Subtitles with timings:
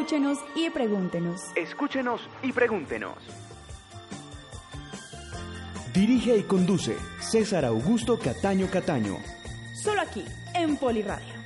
[0.00, 1.42] Escúchenos y pregúntenos.
[1.56, 3.16] Escúchenos y pregúntenos.
[5.92, 9.16] Dirige y conduce César Augusto Cataño Cataño.
[9.82, 11.37] Solo aquí, en Poliradio.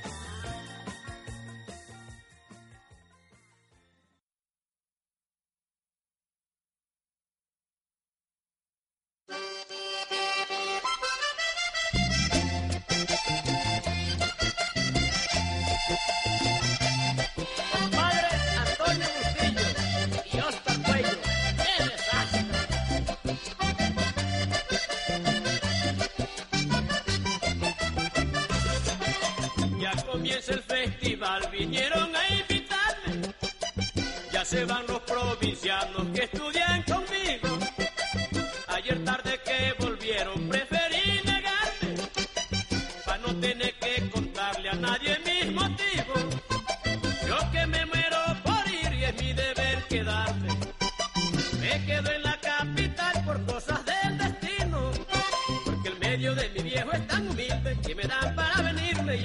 [30.23, 33.33] Comienza el festival, vinieron a invitarme.
[34.31, 37.59] Ya se van los provincianos que estudian conmigo.
[38.67, 39.92] Ayer tarde que volvieron,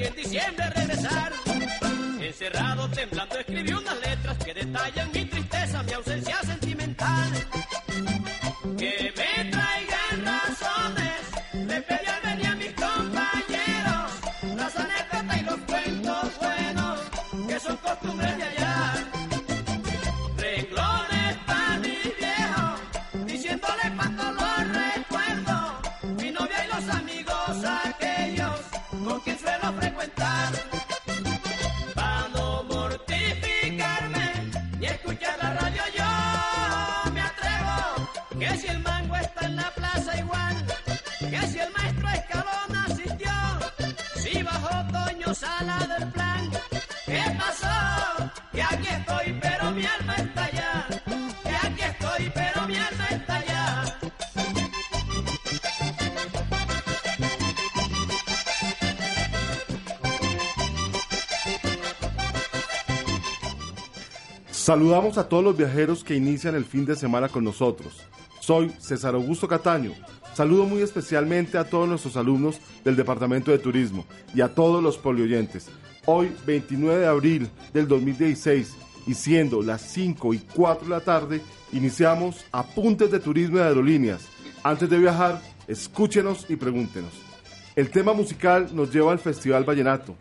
[0.09, 1.33] en diciembre regresar.
[2.21, 5.25] Encerrado, temblando, escribí unas letras que detallan mi
[64.69, 68.03] Saludamos a todos los viajeros que inician el fin de semana con nosotros.
[68.39, 69.93] Soy César Augusto Cataño.
[70.35, 74.99] Saludo muy especialmente a todos nuestros alumnos del Departamento de Turismo y a todos los
[74.99, 75.71] polioyentes.
[76.05, 81.41] Hoy, 29 de abril del 2016, y siendo las 5 y 4 de la tarde,
[81.73, 84.29] iniciamos Apuntes de Turismo y Aerolíneas.
[84.63, 87.13] Antes de viajar, escúchenos y pregúntenos.
[87.75, 90.15] El tema musical nos lleva al Festival Vallenato,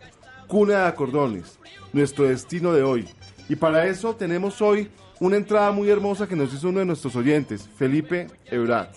[0.46, 1.58] cuna de acordones,
[1.92, 3.06] nuestro destino de hoy.
[3.48, 4.88] Y para eso tenemos hoy
[5.20, 8.94] una entrada muy hermosa que nos hizo uno de nuestros oyentes, Felipe Ebrat.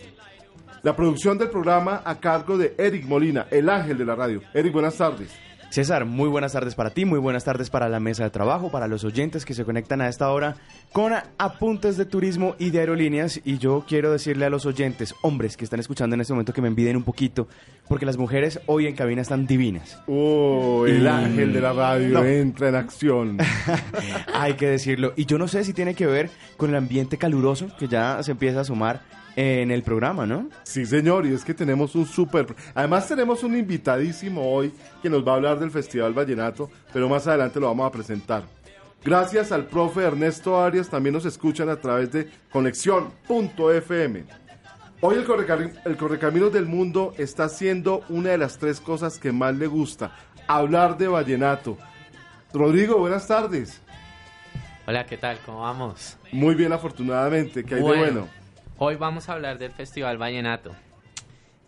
[0.83, 4.41] La producción del programa a cargo de Eric Molina, el ángel de la radio.
[4.53, 5.31] Eric, buenas tardes.
[5.71, 8.89] César, muy buenas tardes para ti, muy buenas tardes para la mesa de trabajo, para
[8.89, 10.57] los oyentes que se conectan a esta hora
[10.91, 13.39] con apuntes de turismo y de aerolíneas.
[13.45, 16.61] Y yo quiero decirle a los oyentes, hombres que están escuchando en este momento, que
[16.61, 17.47] me envidien un poquito,
[17.87, 19.97] porque las mujeres hoy en cabina están divinas.
[20.07, 22.25] Oh, el Y- ángel de la radio No.
[22.25, 23.37] entra en acción.
[24.33, 25.13] Hay que decirlo.
[25.15, 28.31] Y yo no sé si tiene que ver con el ambiente caluroso que ya se
[28.31, 29.03] empieza a sumar
[29.35, 30.49] en el programa, ¿no?
[30.63, 32.53] Sí, señor, y es que tenemos un súper...
[32.75, 37.27] Además tenemos un invitadísimo hoy que nos va a hablar del Festival Vallenato, pero más
[37.27, 38.43] adelante lo vamos a presentar.
[39.03, 44.23] Gracias al profe Ernesto Arias, también nos escuchan a través de conexión.fm.
[45.03, 49.31] Hoy el, correcami- el Correcaminos del Mundo está haciendo una de las tres cosas que
[49.31, 50.15] más le gusta,
[50.47, 51.77] hablar de vallenato.
[52.53, 53.81] Rodrigo, buenas tardes.
[54.85, 55.39] Hola, ¿qué tal?
[55.45, 56.17] ¿Cómo vamos?
[56.31, 58.27] Muy bien, afortunadamente, que hay de bueno.
[58.83, 60.71] Hoy vamos a hablar del Festival Vallenato.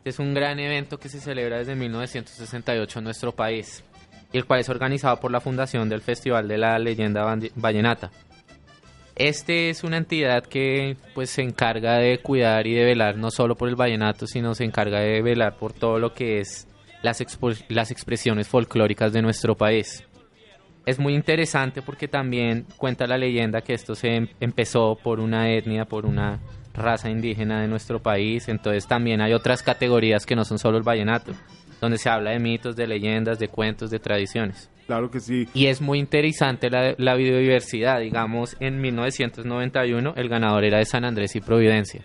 [0.03, 3.83] Es un gran evento que se celebra desde 1968 en nuestro país,
[4.31, 7.23] y el cual es organizado por la Fundación del Festival de la Leyenda
[7.55, 8.09] Vallenata.
[9.15, 13.53] Este es una entidad que pues se encarga de cuidar y de velar no solo
[13.53, 16.67] por el vallenato, sino se encarga de velar por todo lo que es
[17.03, 17.23] las,
[17.69, 20.03] las expresiones folclóricas de nuestro país.
[20.87, 25.51] Es muy interesante porque también cuenta la leyenda que esto se em- empezó por una
[25.51, 26.39] etnia, por una
[26.73, 30.83] raza indígena de nuestro país, entonces también hay otras categorías que no son solo el
[30.83, 31.33] vallenato,
[31.79, 34.69] donde se habla de mitos, de leyendas, de cuentos, de tradiciones.
[34.85, 35.47] Claro que sí.
[35.53, 38.01] Y es muy interesante la, la biodiversidad.
[38.01, 42.03] Digamos, en 1991 el ganador era de San Andrés y Providencia.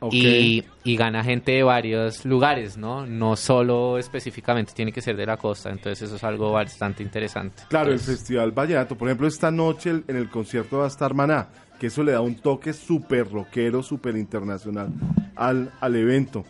[0.00, 0.14] Ok.
[0.14, 3.06] Y, y gana gente de varios lugares, ¿no?
[3.06, 5.70] No solo específicamente tiene que ser de la costa.
[5.70, 7.62] Entonces eso es algo bastante interesante.
[7.68, 11.48] Claro, el Festival Vallenato, por ejemplo, esta noche en el concierto va a estar Maná,
[11.80, 14.92] que eso le da un toque súper rockero, súper internacional
[15.34, 16.44] al, al evento.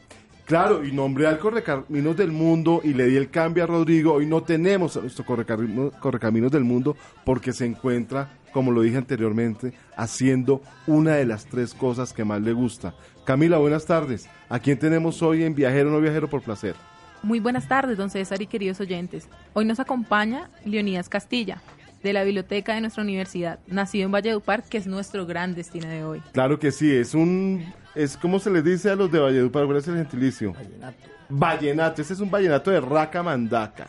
[0.45, 4.15] Claro, y nombré al Correcaminos del Mundo y le di el cambio a Rodrigo.
[4.15, 8.97] Hoy no tenemos a nuestro Correcamino- Correcaminos del Mundo porque se encuentra, como lo dije
[8.97, 12.95] anteriormente, haciendo una de las tres cosas que más le gusta.
[13.25, 14.29] Camila, buenas tardes.
[14.49, 16.75] ¿A quién tenemos hoy en Viajero No Viajero por Placer?
[17.23, 19.29] Muy buenas tardes, don César y queridos oyentes.
[19.53, 21.63] Hoy nos acompaña Leonidas Castilla,
[22.03, 26.05] de la biblioteca de nuestra universidad, nacido en Valledupar, que es nuestro gran destino de
[26.05, 26.23] hoy.
[26.33, 27.65] Claro que sí, es un...
[27.95, 30.53] Es como se les dice a los de Valledupar, ¿cuál es el gentilicio?
[30.53, 31.09] Vallenato.
[31.29, 33.89] Vallenato, este es un vallenato de Raca Mandaca.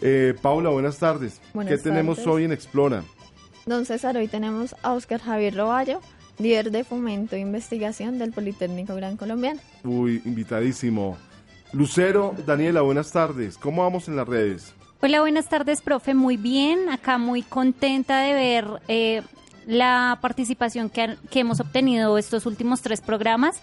[0.00, 1.40] Eh, Paula, buenas tardes.
[1.52, 3.02] Buenas ¿Qué tenemos hoy en Explora?
[3.66, 6.00] Don César, hoy tenemos a Oscar Javier Roballo,
[6.38, 9.60] líder de fomento e investigación del Politécnico Gran Colombiano.
[9.84, 11.18] Uy, invitadísimo.
[11.72, 13.58] Lucero, Daniela, buenas tardes.
[13.58, 14.74] ¿Cómo vamos en las redes?
[15.00, 16.14] Hola, buenas tardes, profe.
[16.14, 19.22] Muy bien, acá muy contenta de ver eh,
[19.66, 23.60] la participación que, han- que hemos obtenido estos últimos tres programas.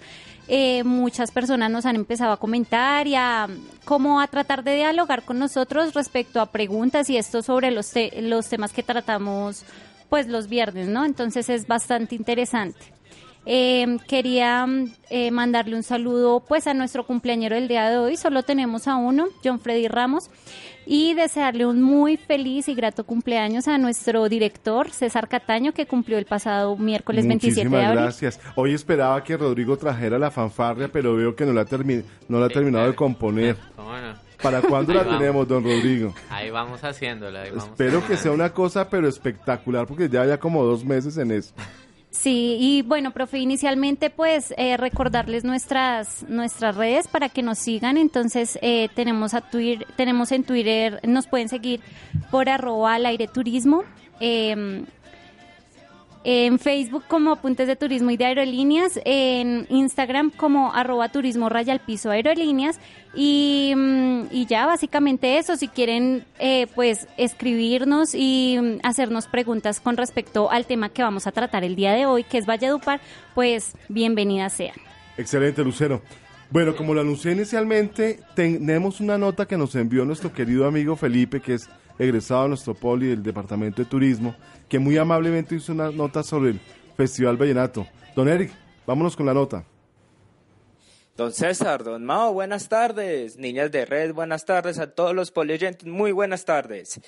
[0.47, 3.47] Eh, muchas personas nos han empezado a comentar y a
[3.83, 8.21] como a tratar de dialogar con nosotros respecto a preguntas y esto sobre los, te-
[8.21, 9.63] los temas que tratamos
[10.09, 11.03] pues los viernes, ¿no?
[11.03, 12.93] Entonces es bastante interesante.
[13.47, 14.65] Eh, quería
[15.09, 18.95] eh, mandarle un saludo pues a nuestro cumpleañero del día de hoy, solo tenemos a
[18.95, 20.29] uno, John Freddy Ramos,
[20.85, 26.17] y desearle un muy feliz y grato cumpleaños a nuestro director César Cataño que cumplió
[26.17, 28.01] el pasado miércoles 27 de Muchísimas abril.
[28.03, 28.39] gracias.
[28.55, 31.65] Hoy esperaba que Rodrigo trajera la fanfarria, pero veo que no la,
[32.27, 33.57] no la ha terminado de componer.
[34.41, 35.19] ¿Para cuándo Ahí la vamos.
[35.19, 36.13] tenemos, don Rodrigo?
[36.29, 37.41] Ahí vamos haciéndola.
[37.43, 41.17] ahí vamos Espero que sea una cosa, pero espectacular, porque ya ya como dos meses
[41.17, 41.53] en eso.
[42.17, 47.97] Sí, y bueno, profe, inicialmente pues eh, recordarles nuestras nuestras redes para que nos sigan.
[47.97, 51.81] Entonces eh, tenemos a Twitter, tenemos en Twitter, nos pueden seguir
[52.31, 53.83] por arroba al aire turismo.
[54.19, 54.85] eh,
[56.27, 61.71] en Facebook como Apuntes de Turismo y de Aerolíneas, en Instagram como arroba turismo raya
[61.71, 62.79] al piso aerolíneas
[63.13, 69.79] y, mm, y ya básicamente eso, si quieren eh, pues escribirnos y mm, hacernos preguntas
[69.79, 72.99] con respecto al tema que vamos a tratar el día de hoy, que es Valledupar,
[73.35, 74.75] pues bienvenidas sean.
[75.17, 76.01] Excelente, Lucero.
[76.49, 81.39] Bueno, como lo anuncié inicialmente, tenemos una nota que nos envió nuestro querido amigo Felipe,
[81.39, 81.69] que es
[81.99, 84.35] egresado de nuestro poli del Departamento de Turismo,
[84.69, 86.59] que muy amablemente hizo una nota sobre el
[86.97, 87.87] Festival Vallenato.
[88.15, 88.51] Don Eric,
[88.85, 89.65] vámonos con la nota.
[91.17, 93.37] Don César, don Mao, buenas tardes.
[93.37, 94.79] Niñas de red, buenas tardes.
[94.79, 96.99] A todos los polioyentes, muy buenas tardes.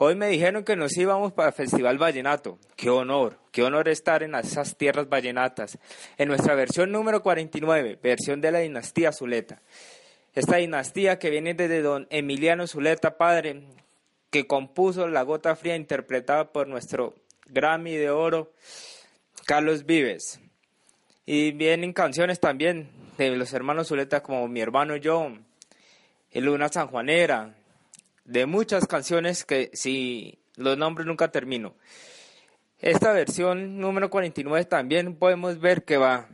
[0.00, 2.58] Hoy me dijeron que nos íbamos para el Festival Vallenato.
[2.76, 5.78] Qué honor, qué honor estar en esas tierras vallenatas.
[6.18, 9.62] En nuestra versión número 49, versión de la dinastía Zuleta.
[10.34, 13.64] Esta dinastía que viene desde don Emiliano Zuleta, padre,
[14.30, 17.14] que compuso La Gota Fría, interpretada por nuestro
[17.46, 18.52] Grammy de Oro,
[19.46, 20.40] Carlos Vives.
[21.24, 25.32] Y vienen canciones también de los hermanos Zuleta como Mi hermano yo,
[26.30, 27.54] y Luna Sanjuanera,
[28.24, 31.74] de muchas canciones que si los nombres nunca termino.
[32.78, 36.28] Esta versión número 49 también podemos ver que va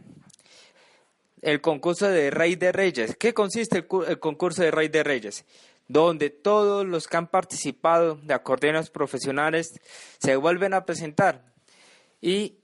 [1.41, 3.17] el concurso de Rey de Reyes.
[3.17, 5.45] ¿Qué consiste el, el concurso de Rey de Reyes?
[5.87, 9.81] Donde todos los que han participado de acordeones profesionales
[10.19, 11.45] se vuelven a presentar
[12.21, 12.59] y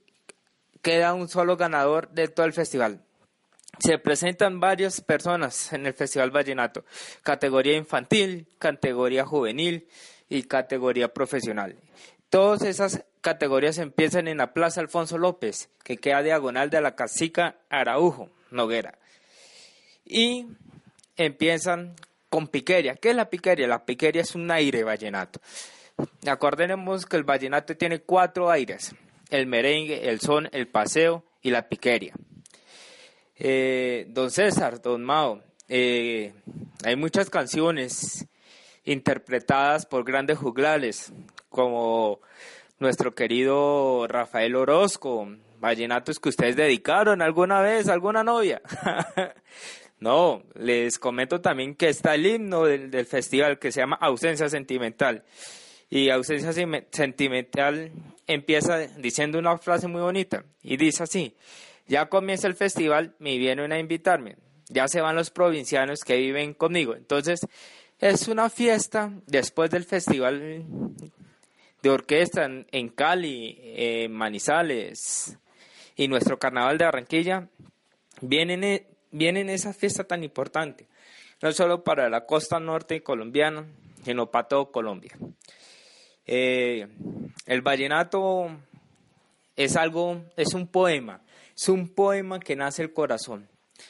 [0.81, 3.03] queda un solo ganador de todo el festival.
[3.79, 6.83] Se presentan varias personas en el Festival Vallenato,
[7.23, 9.87] categoría infantil, categoría juvenil
[10.29, 11.77] y categoría profesional.
[12.29, 17.55] Todas esas categorías empiezan en la Plaza Alfonso López, que queda diagonal de la Casica
[17.69, 18.97] Araujo, Noguera.
[20.05, 20.47] Y
[21.17, 21.95] empiezan
[22.31, 22.95] con piqueria.
[22.95, 23.67] ¿Qué es la piqueria?
[23.67, 25.41] La piqueria es un aire vallenato.
[26.25, 28.95] Acordemos que el vallenato tiene cuatro aires,
[29.29, 32.13] el merengue, el son, el paseo y la piqueria.
[33.35, 36.33] Eh, don César, don Mao, eh,
[36.85, 38.25] hay muchas canciones
[38.85, 41.11] interpretadas por grandes juglares,
[41.49, 42.21] como
[42.79, 45.27] nuestro querido Rafael Orozco,
[45.59, 48.61] vallenatos que ustedes dedicaron alguna vez alguna novia.
[50.01, 54.49] no, les comento también que está el himno del, del festival que se llama Ausencia
[54.49, 55.23] Sentimental.
[55.89, 56.51] Y Ausencia
[56.91, 57.91] Sentimental
[58.27, 61.35] empieza diciendo una frase muy bonita y dice así,
[61.87, 64.37] ya comienza el festival, me vienen a invitarme,
[64.69, 66.95] ya se van los provincianos que viven conmigo.
[66.95, 67.41] Entonces,
[68.01, 70.65] Es una fiesta después del festival
[71.83, 75.37] de orquesta en, en Cali, en Manizales
[75.95, 77.47] y nuestro carnaval de Barranquilla.
[78.21, 80.87] Vienen, vienen esa fiesta tan importante,
[81.41, 83.65] no solo para la costa norte colombiana,
[84.03, 85.17] sino para todo Colombia.
[86.25, 86.87] Eh,
[87.45, 88.49] el vallenato
[89.55, 91.21] es algo, es un poema,
[91.55, 93.49] es un poema que nace el corazón.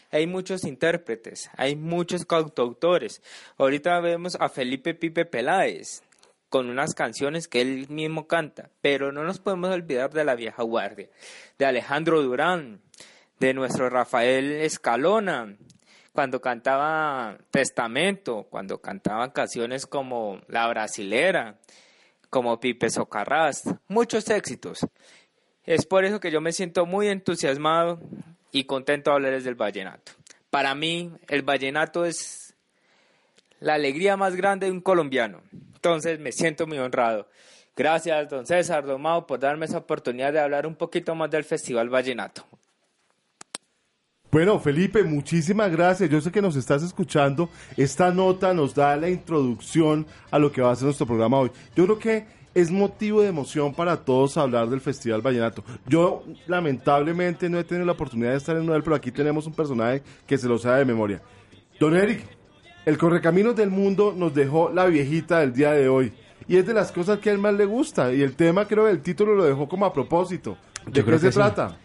[0.10, 3.22] Hay muchos intérpretes, hay muchos cantautores.
[3.58, 6.02] Ahorita vemos a Felipe Pipe Peláez
[6.50, 10.64] con unas canciones que él mismo canta, pero no nos podemos olvidar de la vieja
[10.64, 11.10] guardia,
[11.58, 12.82] de Alejandro Durán,
[13.42, 15.58] de nuestro Rafael Escalona,
[16.14, 21.58] cuando cantaba Testamento, cuando cantaban canciones como La Brasilera,
[22.30, 24.86] como Pipe Socarrás, muchos éxitos.
[25.64, 28.00] Es por eso que yo me siento muy entusiasmado
[28.52, 30.12] y contento de hablarles del vallenato.
[30.52, 32.54] Para mí, el vallenato es
[33.60, 35.42] la alegría más grande de un colombiano.
[35.74, 37.28] Entonces, me siento muy honrado.
[37.76, 41.44] Gracias, don César, don Mau, por darme esa oportunidad de hablar un poquito más del
[41.44, 42.46] Festival Vallenato.
[44.32, 46.10] Bueno, Felipe, muchísimas gracias.
[46.10, 47.50] Yo sé que nos estás escuchando.
[47.76, 51.52] Esta nota nos da la introducción a lo que va a ser nuestro programa hoy.
[51.76, 55.66] Yo creo que es motivo de emoción para todos hablar del Festival Vallenato.
[55.86, 59.54] Yo, lamentablemente, no he tenido la oportunidad de estar en uno, pero aquí tenemos un
[59.54, 61.22] personaje que se lo sabe de memoria.
[61.78, 62.26] Don Eric,
[62.86, 66.14] el Correcaminos del Mundo nos dejó la viejita del día de hoy.
[66.48, 68.14] Y es de las cosas que a él más le gusta.
[68.14, 70.56] Y el tema, creo, el título lo dejó como a propósito.
[70.86, 71.76] ¿De Yo creo qué se que sí.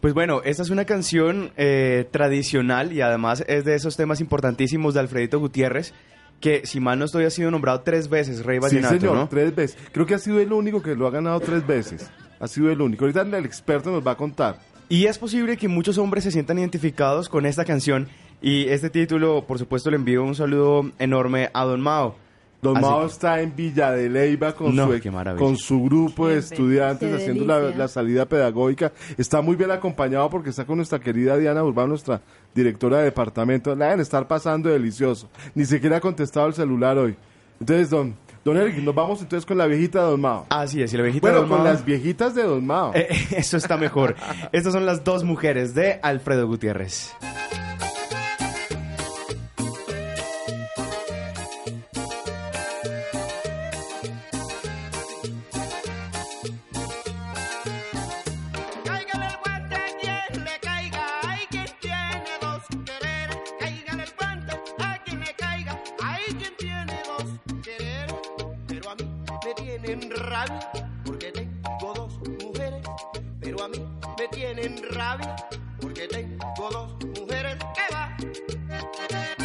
[0.00, 4.94] Pues bueno, esta es una canción eh, tradicional y además es de esos temas importantísimos
[4.94, 5.92] de Alfredito Gutiérrez,
[6.40, 9.28] que si mal no estoy ha sido nombrado tres veces Rey Vallenato, sí, señor, ¿no?
[9.28, 9.76] tres veces.
[9.90, 12.10] Creo que ha sido el único que lo ha ganado tres veces.
[12.38, 13.04] Ha sido el único.
[13.04, 14.60] Ahorita el experto nos va a contar.
[14.88, 18.08] Y es posible que muchos hombres se sientan identificados con esta canción
[18.40, 22.16] y este título, por supuesto, le envío un saludo enorme a Don Mao.
[22.60, 26.26] Don Así Mao que- está en Villa de Leyva con, No, su, con su grupo
[26.28, 28.90] de estudiantes haciendo la, salida pedagógica.
[29.16, 32.20] Está muy bien acompañado porque está con nuestra querida Diana Urbano, nuestra
[32.54, 33.74] directora de departamento.
[33.76, 35.28] La deben estar pasando delicioso.
[35.54, 37.14] Ni siquiera ha contestado el celular hoy.
[37.60, 40.46] Entonces, don, don Eric, nos vamos entonces con la viejita de Don Mao.
[40.48, 42.92] Así es, y la viejita bueno, de Don con Mao- las viejitas de Don Mao.
[42.94, 44.16] Eh, eso está mejor.
[44.50, 47.12] Estas son las dos mujeres de Alfredo Gutiérrez.
[69.88, 70.70] Tienen rabia
[71.02, 72.82] porque tengo dos mujeres.
[73.40, 73.78] Pero a mí
[74.18, 75.34] me tienen rabia
[75.80, 77.56] porque tengo dos mujeres.
[77.74, 79.37] ¿Qué va?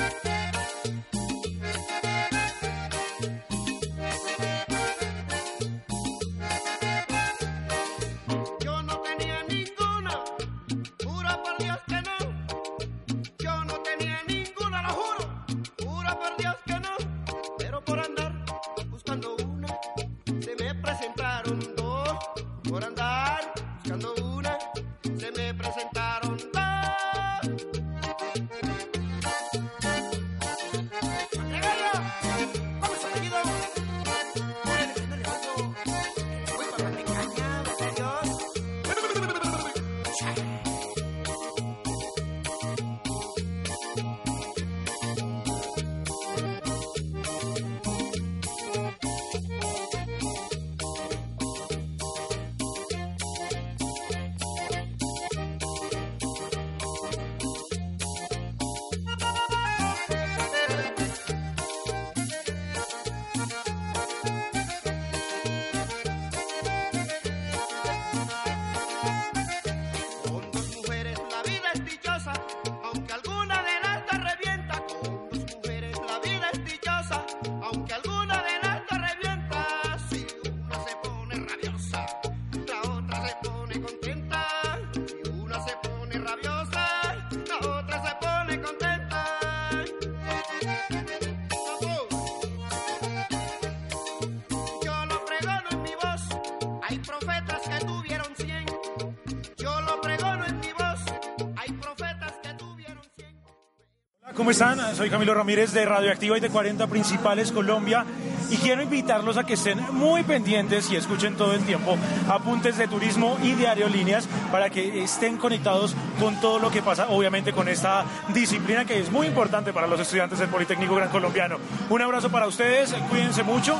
[104.35, 104.95] ¿Cómo están?
[104.95, 108.03] Soy Camilo Ramírez de Radioactiva y de 40 Principales Colombia
[108.49, 111.95] y quiero invitarlos a que estén muy pendientes y escuchen todo el tiempo
[112.27, 117.09] apuntes de turismo y de aerolíneas para que estén conectados con todo lo que pasa,
[117.09, 121.57] obviamente con esta disciplina que es muy importante para los estudiantes del Politécnico Gran Colombiano.
[121.91, 123.79] Un abrazo para ustedes, cuídense mucho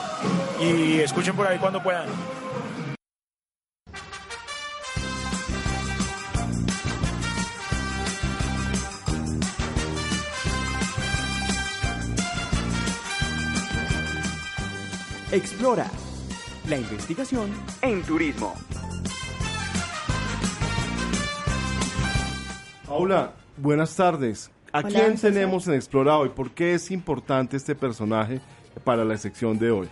[0.62, 2.06] y escuchen por ahí cuando puedan.
[15.34, 15.90] Explora
[16.70, 17.50] la investigación
[17.82, 18.54] en turismo.
[22.88, 24.52] Paula, buenas tardes.
[24.72, 26.30] ¿A Hola, quién tenemos en Explora hoy?
[26.30, 28.42] ¿Por qué es importante este personaje
[28.84, 29.90] para la sección de hoy?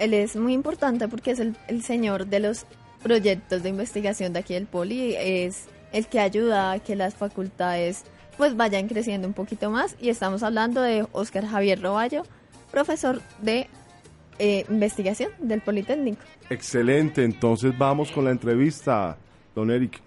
[0.00, 2.66] Él es muy importante porque es el, el señor de los
[3.04, 5.14] proyectos de investigación de aquí del Poli.
[5.14, 8.02] Es el que ayuda a que las facultades
[8.36, 9.94] pues vayan creciendo un poquito más.
[10.00, 12.24] Y estamos hablando de Oscar Javier Roballo,
[12.72, 13.68] profesor de
[14.38, 16.22] eh, investigación del Politécnico.
[16.50, 19.16] Excelente, entonces vamos con la entrevista,
[19.54, 20.00] don Eric.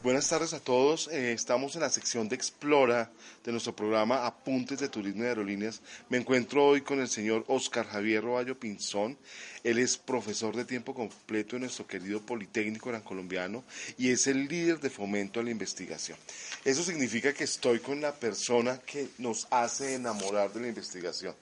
[0.00, 1.08] Buenas tardes a todos.
[1.08, 3.10] Eh, estamos en la sección de Explora
[3.44, 5.82] de nuestro programa Apuntes de Turismo y Aerolíneas.
[6.08, 9.18] Me encuentro hoy con el señor Oscar Javier Roballo Pinzón.
[9.64, 13.64] Él es profesor de tiempo completo en nuestro querido Politécnico Gran Colombiano
[13.98, 16.16] y es el líder de fomento a la investigación.
[16.64, 21.34] Eso significa que estoy con la persona que nos hace enamorar de la investigación.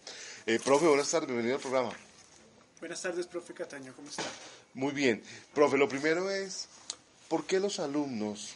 [0.49, 1.93] Eh, profe, buenas tardes, bienvenido al programa.
[2.79, 4.23] Buenas tardes, profe Cataño, ¿cómo está?
[4.75, 5.21] Muy bien.
[5.53, 6.69] Profe, lo primero es,
[7.29, 8.55] ¿por qué los alumnos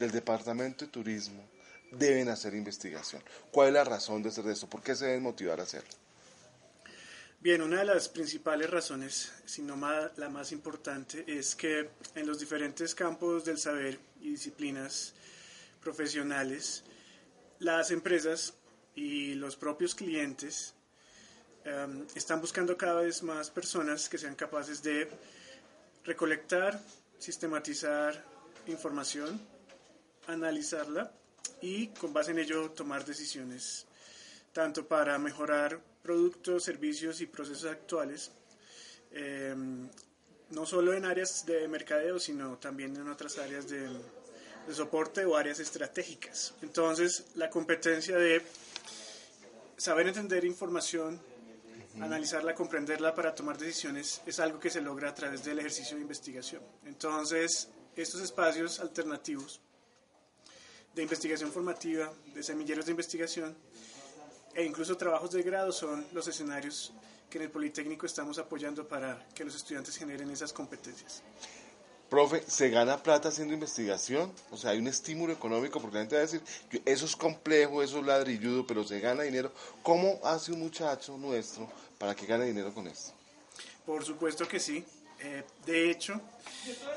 [0.00, 1.48] del Departamento de Turismo
[1.92, 3.22] deben hacer investigación?
[3.52, 4.68] ¿Cuál es la razón de hacer esto?
[4.68, 5.90] ¿Por qué se deben motivar a hacerlo?
[7.38, 9.76] Bien, una de las principales razones, si no
[10.16, 15.14] la más importante, es que en los diferentes campos del saber y disciplinas
[15.80, 16.82] profesionales,
[17.60, 18.54] las empresas
[18.96, 20.74] y los propios clientes
[21.68, 25.08] em, están buscando cada vez más personas que sean capaces de
[26.04, 26.80] recolectar,
[27.18, 28.24] sistematizar
[28.66, 29.40] información,
[30.26, 31.12] analizarla
[31.60, 33.86] y con base en ello tomar decisiones
[34.52, 38.32] tanto para mejorar productos, servicios y procesos actuales,
[39.12, 39.54] eh,
[40.50, 43.88] no solo en áreas de mercadeo, sino también en otras áreas de
[44.72, 46.54] soporte o áreas estratégicas.
[46.62, 48.42] Entonces, la competencia de
[49.76, 51.20] saber entender información,
[52.00, 56.02] analizarla, comprenderla para tomar decisiones es algo que se logra a través del ejercicio de
[56.02, 56.62] investigación.
[56.84, 59.60] Entonces, estos espacios alternativos
[60.94, 63.56] de investigación formativa, de semilleros de investigación
[64.54, 66.92] e incluso trabajos de grado son los escenarios
[67.30, 71.22] que en el Politécnico estamos apoyando para que los estudiantes generen esas competencias.
[72.08, 74.32] Profe, ¿se gana plata haciendo investigación?
[74.50, 77.14] O sea, hay un estímulo económico, porque la gente va a decir, "Yo- eso es
[77.14, 79.52] complejo, eso es ladrilludo, pero se gana dinero.
[79.82, 83.12] ¿Cómo hace un muchacho nuestro para que gane dinero con esto?
[83.84, 84.84] Por supuesto que sí.
[85.20, 86.20] Eh, de hecho,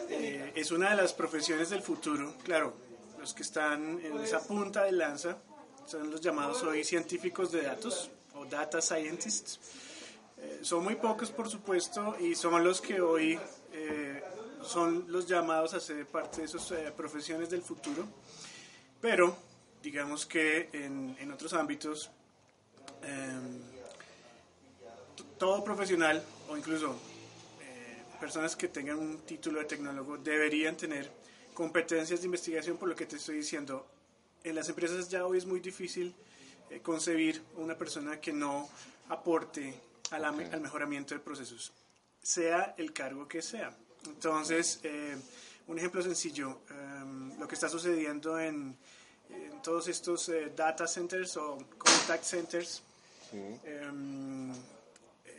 [0.10, 2.36] eh, es una de las profesiones del futuro.
[2.44, 2.74] Claro,
[3.20, 5.38] los que están en esa punta de lanza
[5.88, 9.60] son los llamados hoy científicos de datos o data scientists.
[10.38, 13.40] Eh, son muy pocos, por supuesto, y son los que hoy
[14.62, 18.06] son los llamados a ser parte de esas profesiones del futuro.
[19.00, 19.36] Pero,
[19.82, 22.12] digamos que en, en otros ámbitos,
[23.02, 23.71] em,
[25.42, 26.90] todo profesional o incluso
[27.62, 31.10] eh, personas que tengan un título de tecnólogo deberían tener
[31.56, 33.88] competencias de investigación por lo que te estoy diciendo.
[34.44, 36.14] En las empresas ya hoy es muy difícil
[36.70, 38.70] eh, concebir una persona que no
[39.10, 39.74] aporte
[40.12, 41.72] a la me- al mejoramiento de procesos,
[42.22, 43.76] sea el cargo que sea.
[44.06, 45.18] Entonces, eh,
[45.68, 48.78] un ejemplo sencillo, em, lo que está sucediendo en,
[49.30, 52.84] en todos estos eh, data centers o contact centers,
[53.34, 54.56] em, eh,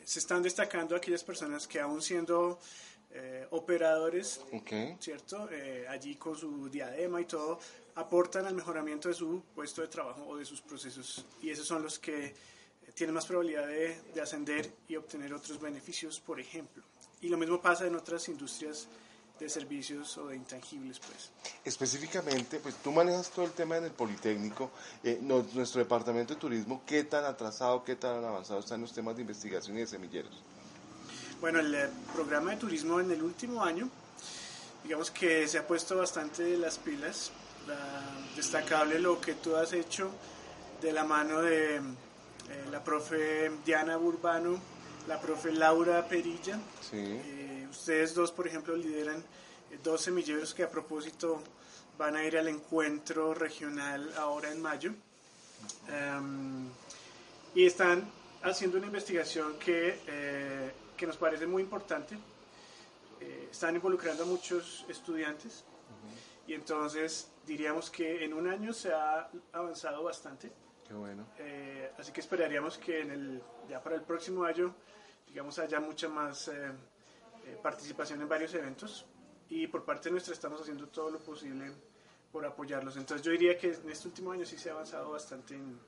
[0.04, 2.58] se están destacando aquellas personas que aún siendo
[3.14, 4.40] eh, operadores.
[4.98, 5.48] ¿cierto?
[5.50, 7.58] Eh, allí con su diadema y todo,
[7.94, 11.26] aportan al mejoramiento de su puesto de trabajo o de sus procesos.
[11.42, 12.34] Y esos son los que eh,
[12.94, 16.82] tienen más probabilidad de, de ascender y obtener otros beneficios, por ejemplo.
[17.20, 18.88] Y lo mismo pasa en otras industrias
[19.42, 21.31] de servicios o de intangibles, pues.
[21.64, 24.70] Específicamente, pues tú manejas todo el tema en el Politécnico,
[25.02, 29.16] eh, no- nuestro departamento de turismo, ¿qué tan atrasado, qué tan avanzado están los temas
[29.16, 30.33] de investigación y de semilleros?
[31.40, 33.88] Bueno, el eh, programa de turismo en el último año,
[34.85, 37.31] digamos que se ha puesto bastante las pilas.
[37.66, 38.00] La-
[38.37, 40.11] destacable lo que tú has hecho
[40.81, 41.81] de la mano de eh,
[42.70, 44.59] la profe Diana Burbano,
[45.07, 46.59] la profe Laura Perilla.
[46.90, 47.20] Sí.
[47.72, 49.24] Ustedes dos, por ejemplo, lideran
[49.82, 51.42] dos semilleros que a propósito
[51.96, 54.92] van a ir al encuentro regional ahora en mayo.
[55.88, 56.68] Em,
[57.54, 58.06] y están
[58.42, 62.14] haciendo una investigación que, eh, que nos parece muy importante.
[63.18, 65.64] Eh, están involucrando a muchos estudiantes
[66.46, 70.52] y entonces diríamos que en un año se ha avanzado bastante.
[70.87, 71.24] Qué bueno.
[71.38, 74.74] Eh, así que esperaríamos que en el, ya para el próximo año,
[75.26, 76.50] digamos, haya mucha más
[77.46, 79.07] eh, participación en varios eventos
[79.48, 81.72] y por parte nuestra estamos haciendo todo lo posible
[82.31, 82.96] por apoyarlos.
[82.96, 85.78] Entonces yo diría que en este último año sí se ha avanzado bastante en,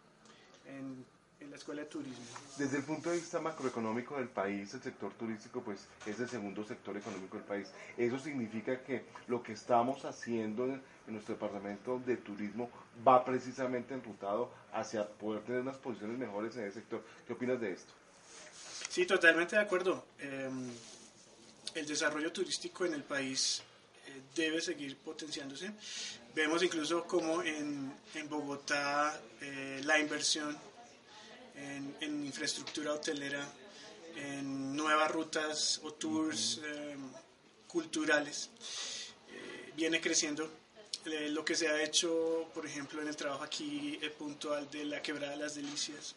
[0.67, 1.05] en,
[1.41, 2.25] en la Escuela de Turismo.
[2.59, 6.63] Desde el punto de vista macroeconómico del país, el sector turístico pues es el segundo
[6.65, 7.69] sector económico del país.
[7.97, 12.71] Eso significa que lo que estamos haciendo en, en nuestro departamento de turismo
[13.07, 17.03] va precisamente enrutado hacia poder tener unas posiciones mejores en ese sector.
[17.27, 17.93] ¿Qué opinas de esto?
[18.89, 20.05] Sí, totalmente de acuerdo.
[20.19, 20.51] Eh,
[21.75, 23.63] el desarrollo turístico en el país
[24.07, 25.73] eh, debe seguir potenciándose.
[26.35, 30.57] Vemos incluso como en, en Bogotá eh, la inversión
[31.57, 33.47] en, en infraestructura hotelera,
[34.17, 36.97] en nuevas rutas o tours eh,
[37.67, 38.51] culturales,
[39.31, 40.51] eh, viene creciendo.
[41.07, 44.87] Eh, lo que se ha hecho, por ejemplo, en el trabajo aquí eh, puntual de
[44.87, 46.17] la quebrada de las delicias,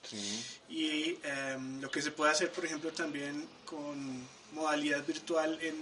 [0.70, 5.76] y em, lo que se puede hacer, por ejemplo, también con modalidad virtual en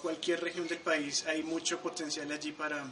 [0.00, 1.24] cualquier región del país.
[1.26, 2.84] Hay mucho potencial allí para,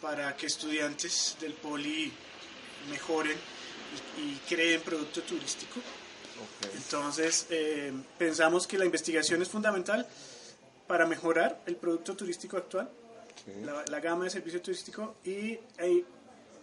[0.00, 2.12] para que estudiantes del poli
[2.90, 3.36] mejoren
[4.18, 5.80] y, y creen producto turístico.
[6.74, 10.06] Entonces, eh, pensamos que la investigación es fundamental
[10.86, 12.90] para mejorar el producto turístico actual,
[13.64, 16.04] la, la gama de servicio turístico y, e-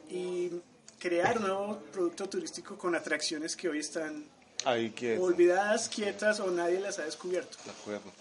[0.09, 0.51] y
[0.99, 4.25] crear un nuevo producto turístico con atracciones que hoy están
[4.65, 5.23] Ahí quieto.
[5.23, 7.57] olvidadas, quietas o nadie las ha descubierto.
[7.65, 8.11] De acuerdo.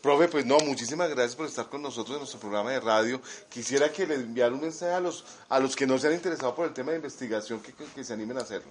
[0.00, 3.20] Profe, pues no, muchísimas gracias por estar con nosotros en nuestro programa de radio.
[3.48, 6.54] Quisiera que le enviara un mensaje a los, a los que no se han interesado
[6.54, 8.70] por el tema de investigación, que, que- que se animen a hacerlo.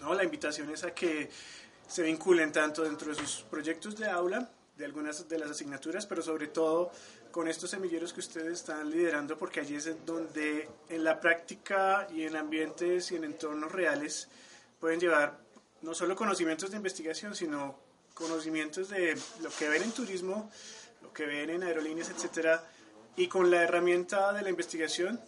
[0.00, 0.12] ¿no?
[0.12, 1.30] La invitación es a que
[1.88, 6.20] se vinculen tanto dentro de sus proyectos de aula, de algunas de las asignaturas, pero
[6.20, 6.90] sobre todo
[7.30, 12.24] con estos semilleros que ustedes están liderando, porque allí es donde en la práctica y
[12.24, 14.28] en ambientes y en entornos reales
[14.80, 15.38] pueden llevar
[15.82, 17.78] no solo conocimientos de investigación, sino
[18.14, 20.50] conocimientos de lo que ven en turismo,
[21.02, 22.64] lo que ven en aerolíneas, etcétera,
[23.16, 25.20] y con la herramienta de la investigación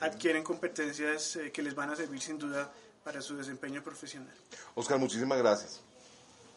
[0.00, 2.70] adquieren competencias eh, que les van a servir sin duda
[3.02, 4.34] para su desempeño profesional.
[4.74, 5.80] Oscar, muchísimas gracias.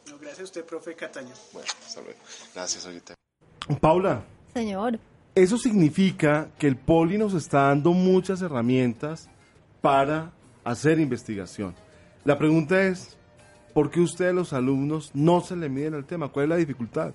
[0.09, 1.33] No, gracias a usted, profe Cataño.
[1.53, 2.19] Bueno, hasta luego.
[2.53, 3.15] Gracias, ahorita.
[3.79, 4.23] Paula,
[4.53, 4.99] Señor,
[5.35, 9.29] eso significa que el Poli nos está dando muchas herramientas
[9.81, 10.31] para
[10.63, 11.75] hacer investigación.
[12.25, 13.15] La pregunta es,
[13.79, 16.27] ¿por qué ustedes los alumnos no se le miden el tema?
[16.27, 17.13] ¿Cuál es la dificultad?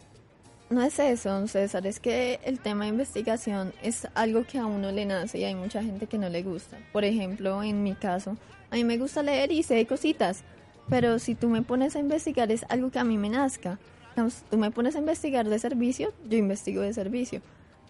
[0.70, 4.90] no es eso, César, es que el tema de investigación es algo que a uno
[4.90, 6.78] le nace y hay mucha gente que no le gusta.
[6.90, 8.38] Por ejemplo, en mi caso,
[8.70, 10.42] a mí me gusta leer y sé cositas,
[10.88, 13.78] pero si tú me pones a investigar es algo que a mí me nazca.
[14.12, 17.42] Digamos, tú me pones a investigar de servicio, yo investigo de servicio.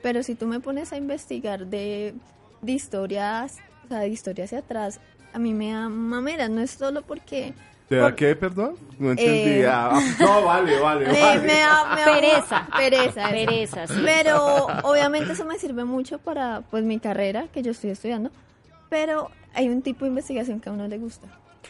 [0.03, 2.13] Pero si tú me pones a investigar de,
[2.61, 4.99] de historias, o sea, de historia hacia atrás,
[5.33, 7.55] a mí me da mamera, no es solo porque...
[7.89, 8.77] ¿Te da qué, perdón?
[8.99, 9.51] No entendí.
[9.61, 11.41] Eh, Ah, no, vale, vale, me, vale.
[11.43, 12.67] me da- me da Pereza.
[12.77, 13.29] Pereza.
[13.31, 14.01] Pereza, sí.
[14.05, 18.31] Pero obviamente eso me sirve mucho para pues mi carrera que yo estoy estudiando.
[18.89, 21.27] Pero hay un tipo de investigación que a uno le gusta.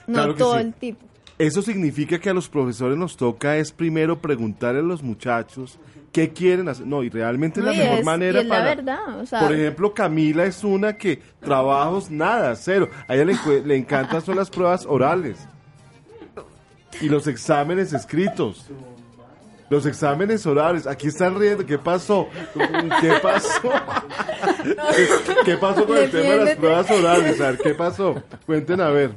[0.07, 0.61] No Claro todo sí.
[0.61, 1.05] el tipo.
[1.37, 5.81] Eso significa que a los profesores nos toca es primero preguntarle a los muchachos
[6.13, 6.87] qué quieren hacer.
[6.87, 9.27] No, y realmente es No, la y mejor es- manera y es la verdad, o
[9.27, 12.89] sea- Por ejemplo, Camila es una que trabajos nada, cero.
[13.09, 15.49] A ella le, le encantan son las pruebas orales.
[17.01, 18.67] Y los exámenes escritos.
[19.71, 20.87] Los exámenes orales.
[20.87, 21.65] Aquí están riendo.
[21.65, 22.29] ¿Qué pasó?
[23.01, 23.73] ¿Qué pasó?
[24.63, 25.09] ¿Qué,
[25.45, 27.41] qué pasó con el tema de las pruebas orales?
[27.41, 28.23] A ver, ¿qué pasó?
[28.47, 29.13] Cuenten a ver.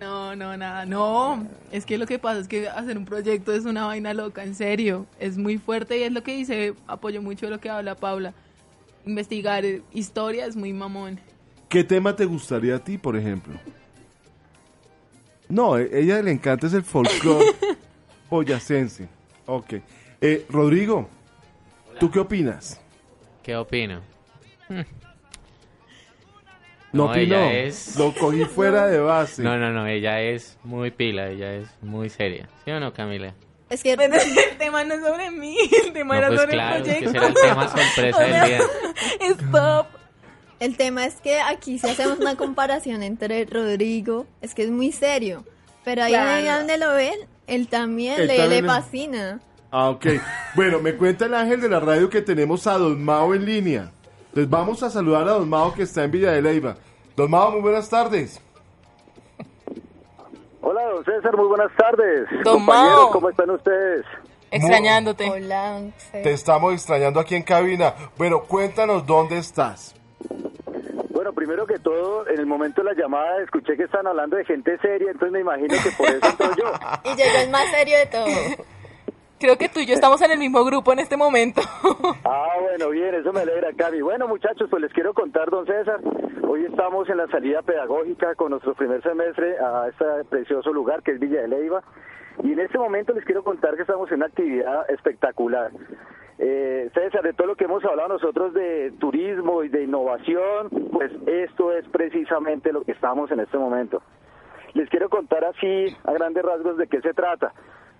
[0.00, 1.46] No, no, nada, no.
[1.72, 4.54] Es que lo que pasa es que hacer un proyecto es una vaina loca, en
[4.54, 5.06] serio.
[5.18, 8.32] Es muy fuerte y es lo que dice, apoyo mucho lo que habla Paula.
[9.04, 11.20] Investigar historia es muy mamón.
[11.68, 13.54] ¿Qué tema te gustaría a ti, por ejemplo?
[15.48, 17.46] No, e- ella le encanta es el folclore
[18.30, 19.08] boyacense.
[19.46, 19.74] Ok.
[20.20, 21.08] Eh, Rodrigo,
[22.00, 22.80] ¿tú qué opinas?
[23.42, 24.00] ¿Qué opino?
[24.68, 24.80] Hmm.
[26.92, 29.42] No, No, ella es- Lo cogí fuera de base.
[29.42, 32.48] No, no, no, ella es muy pila, ella es muy seria.
[32.64, 33.34] ¿Sí o no, Camila?
[33.68, 36.76] Es que el tema no es sobre mí, el tema No, era pues sobre claro,
[36.76, 37.10] el que proyecto.
[37.12, 38.60] será el tema sorpresa del día.
[39.32, 39.86] Stop.
[40.60, 44.90] El tema es que aquí si hacemos una comparación entre Rodrigo, es que es muy
[44.92, 45.44] serio.
[45.84, 46.58] Pero ahí Claro.
[46.58, 47.14] donde lo ven,
[47.46, 49.40] él también Él le, también le fascina.
[49.70, 50.06] Ah, ok.
[50.54, 53.92] Bueno, me cuenta el ángel de la radio que tenemos a Don Mao en línea.
[54.28, 56.76] Entonces vamos a saludar a Don Mao que está en Villa de Leyva.
[57.16, 58.40] Don Mao, muy buenas tardes.
[60.62, 62.28] Hola, don César, muy buenas tardes.
[62.44, 63.10] Don Compañeros, Mao.
[63.10, 64.04] ¿cómo están ustedes?
[64.50, 65.28] Extrañándote.
[65.30, 67.94] Hola, Te estamos extrañando aquí en cabina.
[68.16, 69.94] Bueno, cuéntanos dónde estás.
[71.10, 74.44] Bueno, primero que todo, en el momento de la llamada escuché que estaban hablando de
[74.44, 76.72] gente seria, entonces me imagino que por eso estoy yo.
[77.04, 78.66] Y llegó el más serio de todos.
[79.38, 81.60] Creo que tú y yo estamos en el mismo grupo en este momento.
[82.24, 84.00] Ah, bueno, bien, eso me alegra, Cami.
[84.00, 86.00] Bueno, muchachos, pues les quiero contar, don César.
[86.48, 91.12] Hoy estamos en la salida pedagógica con nuestro primer semestre a este precioso lugar que
[91.12, 91.82] es Villa de Leiva.
[92.42, 95.70] Y en este momento les quiero contar que estamos en una actividad espectacular.
[96.38, 101.10] Eh, César, de todo lo que hemos hablado nosotros de turismo y de innovación, pues
[101.26, 104.02] esto es precisamente lo que estamos en este momento.
[104.74, 107.54] Les quiero contar así, a grandes rasgos, de qué se trata.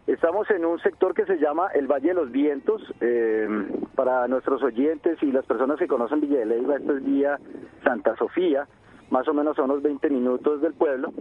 [0.06, 2.82] Estamos en un sector que se llama el Valle de los Vientos.
[3.00, 3.48] eh,
[3.96, 7.38] para nuestros oyentes y las personas que conocen Villa de Leyva, esto es Vía
[7.82, 8.68] Santa Sofía,
[9.10, 11.12] más o menos a unos 20 minutos del pueblo.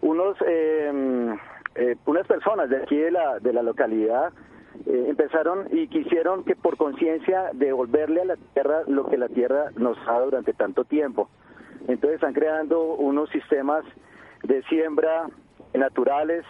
[0.00, 1.36] Unos, eh,
[1.74, 4.32] eh, unas personas de aquí de la, de la localidad
[4.86, 9.70] eh, empezaron y quisieron que por conciencia devolverle a la tierra lo que la tierra
[9.76, 11.28] nos ha dado durante tanto tiempo.
[11.88, 13.84] Entonces están creando unos sistemas
[14.42, 15.28] de siembra
[15.74, 16.44] naturales,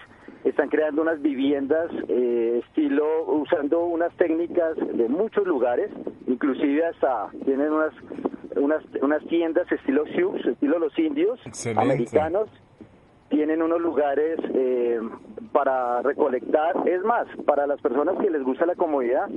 [0.44, 5.90] están creando unas viviendas eh, estilo, usando unas técnicas de muchos lugares,
[6.26, 7.92] inclusive hasta tienen unas
[8.56, 11.80] unas, unas tiendas estilo Sioux, estilo los indios Excelente.
[11.80, 12.48] americanos,
[13.28, 15.00] tienen unos lugares eh,
[15.52, 16.88] para recolectar.
[16.88, 19.28] Es más, para las personas que les gusta la comodidad,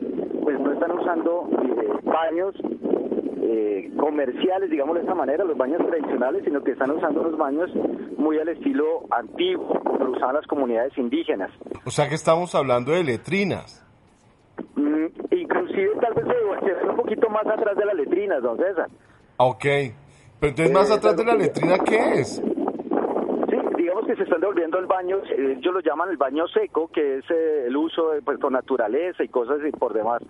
[0.44, 2.56] pues no están usando eh, baños
[3.42, 7.70] eh, comerciales, digamos de esta manera, los baños tradicionales, sino que están usando unos baños
[8.18, 11.52] muy al estilo antiguo, lo usaban las comunidades indígenas.
[11.86, 13.86] O sea que estamos hablando de letrinas.
[14.76, 18.88] Mm, inclusive tal vez se un poquito más atrás de las letrinas, don César.
[19.38, 19.66] Ah, Ok.
[20.40, 22.42] Pero entonces más Eh, atrás de la letrina, ¿qué es?
[24.22, 27.64] Se están devolviendo el baño, eh, ellos lo llaman el baño seco, que es eh,
[27.66, 30.22] el uso de, pues, con naturaleza y cosas y por demás.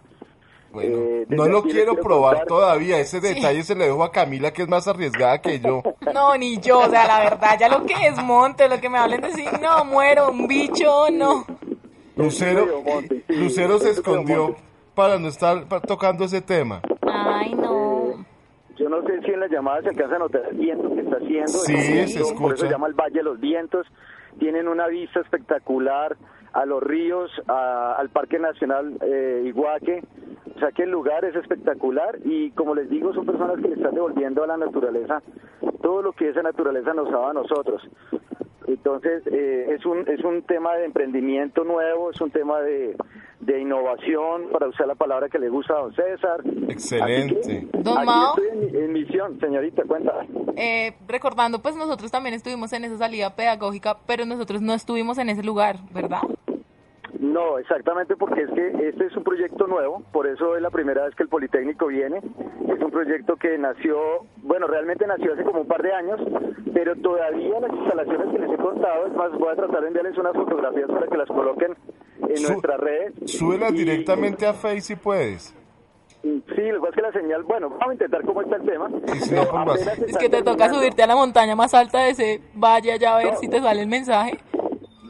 [0.82, 2.99] Eh, No lo quiero probar contar- todavía.
[2.99, 5.82] Ese detalle se le dejo a Camila, que es más arriesgada que yo.
[6.13, 8.97] No, ni yo, o sea, la verdad, ya lo que es monte, lo que me
[8.97, 11.45] hablen de sí, no, muero, un bicho, no.
[12.15, 12.65] Lucero,
[13.10, 14.56] sí, Lucero se escondió
[14.95, 16.82] para no estar tocando ese tema.
[17.01, 17.61] Ay, no.
[18.82, 21.17] Yo no sé si en la llamada se alcanza a notar el viento que está
[21.17, 21.48] haciendo.
[21.50, 22.56] Sí, viento, se Por eso escucha.
[22.58, 23.86] se llama el Valle de los Vientos.
[24.39, 26.15] Tienen una vista espectacular
[26.54, 30.02] a los ríos, a- al Parque Nacional eh, Iguaque.
[30.56, 33.76] O sea que el lugar es espectacular y como les digo, son personas que le
[33.76, 35.22] están devolviendo a la naturaleza
[35.82, 37.82] todo lo que esa naturaleza nos daba a nosotros.
[38.74, 42.96] Entonces, eh, es, un, es un tema de emprendimiento nuevo, es un tema de,
[43.40, 46.42] de innovación, para usar la palabra que le gusta a don César.
[46.70, 47.68] Excelente.
[47.74, 48.36] Don Mao.
[48.38, 50.28] estoy en, mi- en misión, señorita, cuéntame.
[50.56, 55.30] Eh, recordando, pues nosotros también estuvimos en esa salida pedagógica, pero nosotros no estuvimos en
[55.30, 56.22] ese lugar, ¿verdad?
[57.32, 61.06] No, exactamente porque es que este es un proyecto nuevo, por eso es la primera
[61.06, 62.17] vez que el Politécnico viene.
[62.17, 63.98] Es un proyecto que nació,
[64.44, 66.20] bueno, realmente nació hace como un par de años,
[66.74, 70.17] pero todavía las instalaciones que les he contado, es más, voy a tratar de enviarles
[70.17, 71.76] unas fotografías para que las coloquen
[72.28, 73.13] en Su- nuestras redes.
[73.26, 75.56] Súbelas Y- directamente a Face si puedes.
[76.22, 76.30] Sí,
[76.70, 78.89] lo que pasa es que la señal, bueno, vamos a intentar cómo está el tema.
[79.08, 79.41] Y si no.
[80.08, 83.17] Es que te toca subirte a la montaña más alta de ese valle allá a
[83.20, 83.39] ver No.
[83.39, 84.38] si te sale el mensaje.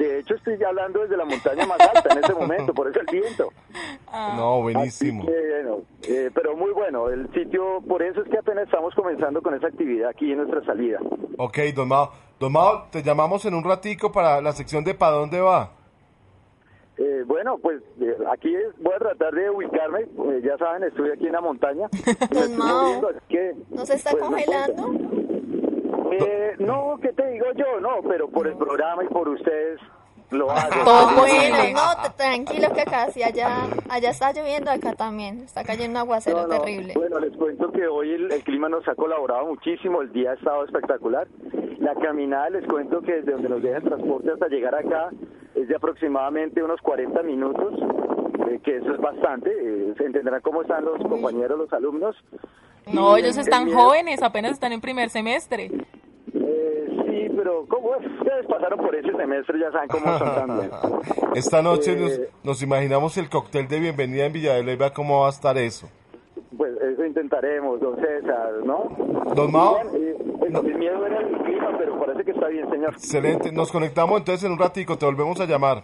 [0.01, 2.99] De hecho, estoy ya hablando desde la montaña más alta en este momento, por eso
[3.01, 3.49] el viento.
[4.35, 5.23] No, buenísimo.
[5.23, 8.93] Así que, bueno, eh, pero muy bueno, el sitio, por eso es que apenas estamos
[8.93, 10.99] comenzando con esa actividad aquí en nuestra salida.
[11.37, 12.11] Ok, don Mao.
[12.37, 15.71] Don Mao, te llamamos en un ratico para la sección de ¿para dónde va?
[16.97, 21.09] Eh, bueno, pues eh, aquí es- voy a tratar de ubicarme, eh, ya saben, estoy
[21.11, 21.87] aquí en la montaña.
[22.19, 24.91] Estoy Mao, moviendo, así que, ¿No se está pues, no congelando?
[26.11, 27.79] Eh, no, ¿qué te digo yo?
[27.79, 29.79] No, pero por el programa y por ustedes
[30.31, 30.83] lo hago.
[30.85, 35.39] Todo es Bueno, no, t- tranquilo que acá sí, allá, allá está lloviendo, acá también.
[35.41, 36.93] Está cayendo aguacero No, no, terrible.
[36.95, 40.33] Bueno, les cuento que hoy el, el clima nos ha colaborado muchísimo, el día ha
[40.35, 41.27] estado espectacular.
[41.79, 45.09] La caminada, les cuento que desde donde nos deja el transporte hasta llegar acá
[45.55, 47.73] es de aproximadamente unos 40 minutos,
[48.49, 49.49] eh, que eso es bastante.
[49.51, 52.15] eh, se entenderán cómo están los compañeros, los alumnos.
[52.93, 55.69] No, Y ellos el- están jóvenes, apenas están en primer semestre.
[57.41, 60.69] Pero como ustedes pasaron por ese semestre, ya saben cómo son también.
[61.35, 65.21] Esta noche Eh, nos, nos imaginamos el cóctel de bienvenida en Villa de Leyva, cómo
[65.21, 65.89] va a estar eso.
[66.55, 68.95] Pues eso intentaremos, don César, ¿no?
[69.33, 69.79] Don Mao.
[69.95, 70.15] Eh,
[70.47, 72.91] el, el miedo era el clima, pero parece que está bien, señor.
[72.91, 73.51] Excelente.
[73.51, 75.83] Nos conectamos entonces en un ratico, te volvemos a llamar.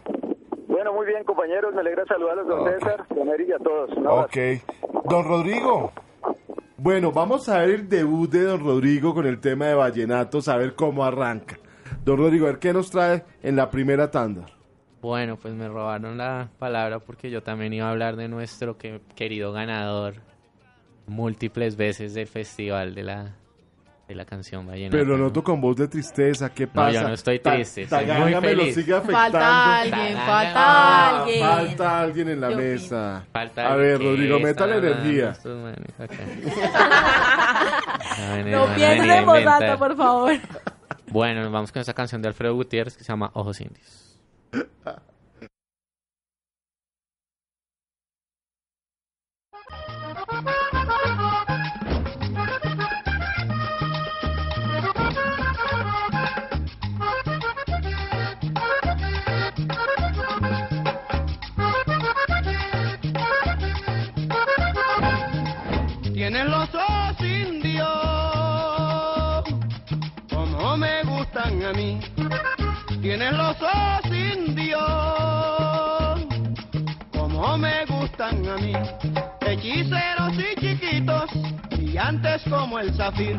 [0.67, 1.73] Bueno, muy bien, compañeros.
[1.73, 3.89] Me alegra saludarlos, don César, don Eric y a todos.
[4.25, 4.37] Ok.
[5.05, 5.91] Don Rodrigo.
[6.77, 10.57] Bueno, vamos a ver el debut de don Rodrigo con el tema de vallenatos, a
[10.57, 11.57] ver cómo arranca.
[12.05, 14.45] Don Rodrigo, a ver, ¿qué nos trae en la primera tanda?
[15.01, 19.01] Bueno, pues me robaron la palabra porque yo también iba a hablar de nuestro que-
[19.15, 20.15] querido ganador
[21.07, 23.35] múltiples veces del festival de la
[24.07, 24.97] de la canción vallenata.
[24.97, 26.91] Pero noto con voz de tristeza, ¿qué No, pasa?
[27.01, 28.75] yo no estoy Ta- triste, estoy Taganga muy me lo feliz.
[28.75, 29.37] sigue afectando.
[29.39, 31.41] Falta alguien, falta Ah, alguien.
[31.45, 33.25] Falta alguien en la Yo mesa.
[33.33, 33.99] Falta a ver.
[34.01, 35.33] Rodrigo, ¿Qué meta la energía.
[38.45, 39.63] No a en voz inventar.
[39.63, 40.33] alta, por favor.
[41.09, 44.19] Bueno, vamos con esta canción de Alfredo Gutiérrez que se llama Ojos Indios.
[71.67, 71.99] a mí.
[73.01, 74.81] Tienes los ojos indios,
[77.11, 78.73] como me gustan a mí.
[79.41, 81.29] Hechiceros y chiquitos,
[81.69, 83.37] brillantes como el zafir.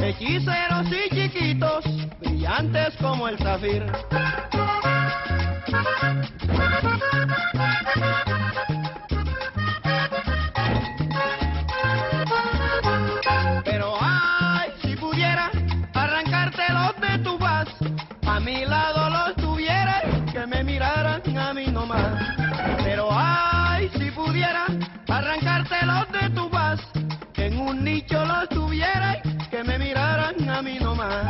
[0.00, 1.84] Hechiceros y chiquitos,
[2.20, 3.84] brillantes como el zafir.
[18.46, 22.12] Mi lado los tuvieras, que me miraran a mí nomás.
[22.84, 24.66] Pero ay, si pudiera
[25.08, 26.80] arrancártelos de tu faz,
[27.32, 29.16] que en un nicho los tuvieras,
[29.50, 31.26] que me miraran a mí nomás.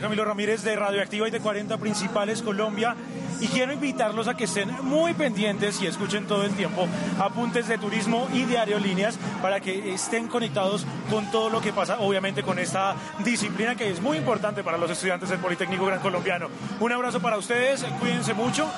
[0.00, 2.96] Camilo Ramírez de Radioactiva y de 40 Principales Colombia
[3.40, 6.86] y quiero invitarlos a que estén muy pendientes y escuchen todo el tiempo
[7.18, 12.00] apuntes de turismo y de aerolíneas para que estén conectados con todo lo que pasa,
[12.00, 16.48] obviamente con esta disciplina que es muy importante para los estudiantes del Politécnico Gran Colombiano.
[16.80, 18.70] Un abrazo para ustedes, cuídense mucho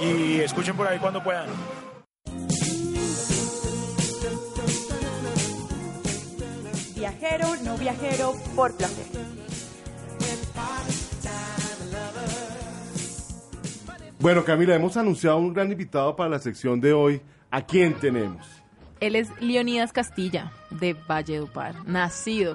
[0.00, 1.48] y escuchen por ahí cuando puedan.
[6.94, 9.06] Viajero, no viajero, por placer.
[14.20, 17.22] Bueno, Camila, hemos anunciado un gran invitado para la sección de hoy.
[17.50, 18.46] ¿A quién tenemos?
[19.00, 22.54] Él es Leonidas Castilla, de Valledupar, nacido.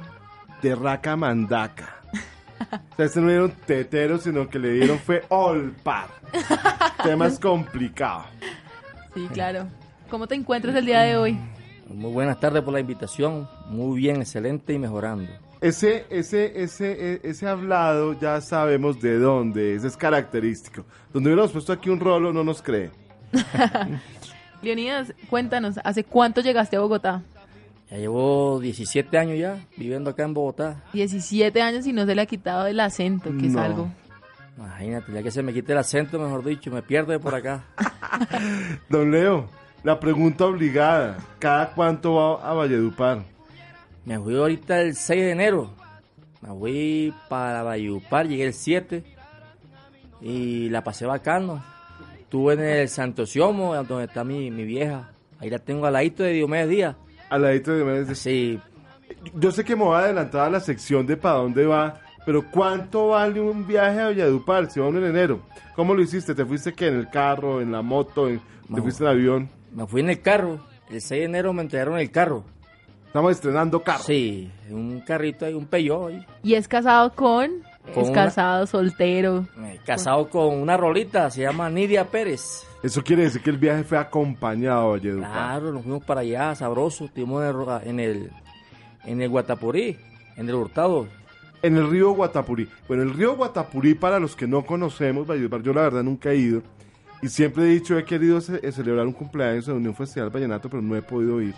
[0.62, 1.96] De Raca Mandaca.
[2.92, 6.08] O sea, este no dieron tetero, sino que le dieron fue olpar.
[7.04, 8.26] Tema es complicado.
[9.16, 9.66] Sí, claro.
[10.12, 11.36] ¿Cómo te encuentras el día de hoy?
[11.88, 13.50] Muy buenas tardes por la invitación.
[13.70, 15.32] Muy bien, excelente y mejorando.
[15.62, 20.86] Ese, ese, ese, e- ese hablado ya sabemos de dónde, ese es característico.
[21.14, 22.92] Donde hubiéramos puesto aquí un rolo no nos cree.
[24.62, 27.24] Leonidas, cuéntanos, ¿hace cuánto llegaste a Bogotá?
[27.90, 30.84] Ya llevo 17 años ya viviendo acá en Bogotá.
[30.94, 33.90] 17 años y no se le ha quitado el acento, que es algo.
[34.58, 37.66] Imagínate, ya que se me quite el acento, mejor dicho, me pierdo de por acá.
[38.90, 39.50] Don Leo,
[39.84, 43.35] la pregunta obligada, ¿cada cuánto va a Valledupar?
[44.06, 45.72] Me fui ahorita el 6 de enero.
[46.42, 49.04] Me fui para Valledupar, llegué el 7
[50.22, 51.64] y la pasé bacano.
[52.20, 55.12] Estuve en el Santo Siomo, donde está mi, mi vieja.
[55.40, 56.96] Ahí la tengo al ladito de Diomedes Díaz.
[57.30, 58.20] Al ladito de Diomedes Díaz.
[58.20, 58.60] Sí.
[59.36, 62.44] Yo sé que me voy a adelantar a la sección de para dónde va, pero
[62.52, 65.42] ¿cuánto vale un viaje a Valledupar si va uno en enero?
[65.76, 66.36] ¿Cómo lo hiciste?
[66.36, 68.40] ¿Te fuiste que en el carro, en la moto, en-
[68.74, 69.50] te fuiste en avión?
[69.74, 70.60] Me fui en el carro.
[70.90, 72.44] El 6 de enero me entregaron el carro.
[73.16, 74.04] Estamos estrenando carro.
[74.04, 76.26] Sí, un carrito ahí, un Peugeot ahí.
[76.44, 77.50] ¿Y es casado con?
[77.94, 79.48] Con es una- casado, soltero.
[79.58, 82.68] Eh, Casado con una rolita, se llama Nidia Pérez.
[82.84, 85.32] Eso quiere decir que el viaje fue acompañado Valledupar.
[85.32, 87.06] Claro, nos fuimos para allá, sabroso.
[87.06, 88.32] Estuvimos en el, en el,
[89.06, 89.98] en el Guatapurí,
[90.36, 91.08] en el Hurtado.
[91.62, 92.68] En el río Guatapurí.
[92.90, 96.36] Bueno, el río Guatapurí, para los que no conocemos Valledupar, yo la verdad nunca he
[96.36, 96.62] ido,
[97.22, 100.82] Y siempre he dicho, he querido ce- celebrar un cumpleaños en un festival vallenato, pero
[100.82, 101.56] no he podido ir.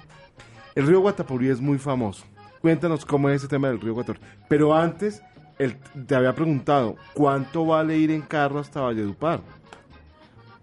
[0.78, 2.24] El río Guatapurí es muy famoso.
[2.62, 4.24] Cuéntanos cómo es ese tema del río Guatapurí.
[4.48, 5.24] Pero antes,
[5.58, 5.76] el-
[6.06, 9.40] te había preguntado, ¿cuánto vale ir en carro hasta Valledupar?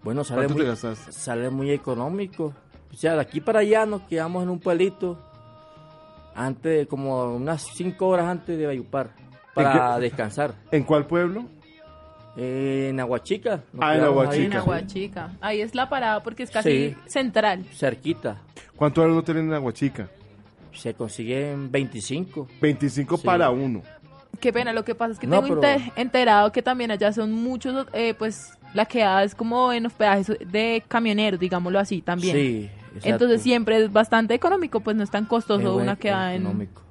[0.05, 0.67] Bueno, sale ¿Cuánto muy,
[1.13, 2.55] sale económico.
[2.93, 5.19] O sea, de aquí para allá nos quedamos en un pueblito,
[6.37, 9.11] antes, como unas cinco horas antes de Bayupar,
[9.53, 10.55] para descansar.
[10.71, 11.47] ¿En cuál pueblo?
[12.37, 13.61] Eh, en Aguachica.
[13.79, 14.35] Ah, en Aguachica.
[14.41, 15.31] ahí, En Aguachica.
[15.41, 16.97] Ahí es la parada porque es casi Sí.
[17.07, 17.65] central.
[17.73, 18.39] Cerquita.
[18.77, 20.09] ¿Cuánto vale un hotel en Aguachica?
[20.73, 22.49] Se consiguen 25.
[22.61, 23.25] 25 Sí.
[23.27, 23.83] para uno.
[24.41, 27.13] Qué pena, lo que pasa es que No, tengo pero- ente- enterado que también allá
[27.13, 32.35] son muchos, eh, pues la quedada es como en hospedajes de camioneros, digámoslo así también.
[32.37, 33.09] Sí, exacto.
[33.09, 36.43] Entonces siempre es bastante económico, pues no es tan costoso Es una quedada en...
[36.43, 36.83] económico.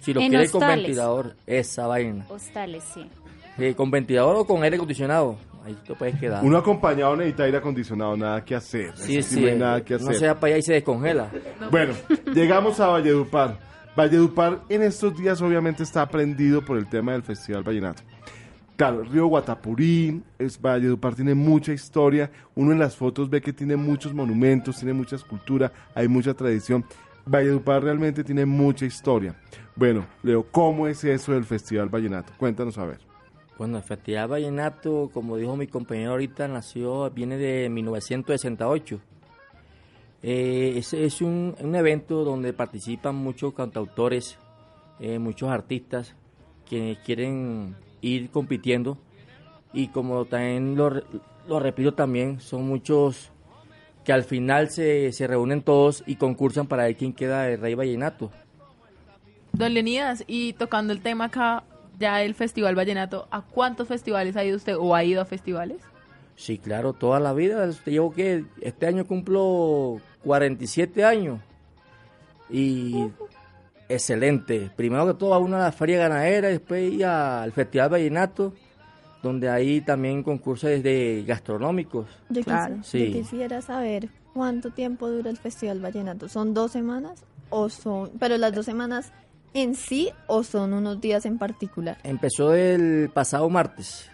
[0.00, 0.84] Si lo En quieres con hostales.
[0.86, 2.24] ventilador, esa vaina.
[2.28, 3.06] Hostales, sí.
[3.58, 6.44] Eh, con ventilador o con aire acondicionado, ahí te puedes quedar.
[6.44, 8.96] Uno acompañado necesita aire acondicionado, nada que hacer.
[8.96, 10.06] Sí, Eso sí, no hay nada que hacer.
[10.06, 11.30] no se va para allá y se descongela.
[11.70, 11.94] Bueno,
[12.32, 13.58] llegamos a Valledupar.
[13.96, 18.02] Valledupar en estos días obviamente está prendido por el tema del Festival Vallenato.
[18.76, 22.30] Claro, el río Guatapurí, es, Valledupar tiene mucha historia.
[22.54, 26.84] Uno en las fotos ve que tiene muchos monumentos, tiene mucha escultura, hay mucha tradición.
[27.26, 29.34] Valledupar realmente tiene mucha historia.
[29.74, 32.32] Bueno, Leo, ¿cómo es eso del Festival Vallenato?
[32.38, 33.07] Cuéntanos a ver.
[33.58, 39.00] Bueno, el Festival Vallenato, como dijo mi compañero ahorita, nació, viene de 1968.
[40.22, 44.38] Eh, es un, un evento donde participan muchos cantautores,
[45.00, 46.14] eh, muchos artistas
[46.70, 48.96] que quieren ir compitiendo.
[49.72, 50.90] Y como también lo,
[51.48, 53.32] lo repito también, son muchos
[54.04, 57.74] que al final se, se reúnen todos y concursan para ver quién queda el Rey
[57.74, 58.30] Vallenato.
[59.52, 61.64] Don Leonidas, y tocando el tema acá,
[61.98, 65.78] ya el Festival Vallenato, ¿a cuántos festivales ha ido usted o ha ido a festivales?
[66.36, 67.68] Sí, claro, toda la vida.
[67.84, 71.40] Te Llevo que este año cumplo 47 años.
[72.50, 73.08] Y
[73.88, 74.70] excelente.
[74.76, 78.52] Primero que todo a una feria ganadera, después ir al Festival Vallenato,
[79.22, 82.06] donde hay también concursos de gastronómicos.
[82.30, 82.76] Yo, Claro.
[82.76, 83.06] quisi- Sí.
[83.06, 86.28] yo quisiera saber cuánto tiempo dura el Festival Vallenato.
[86.28, 89.12] ¿Son dos semanas o son, pero las dos semanas
[89.54, 91.98] en sí o son unos días en particular?
[92.04, 94.10] Empezó el pasado martes.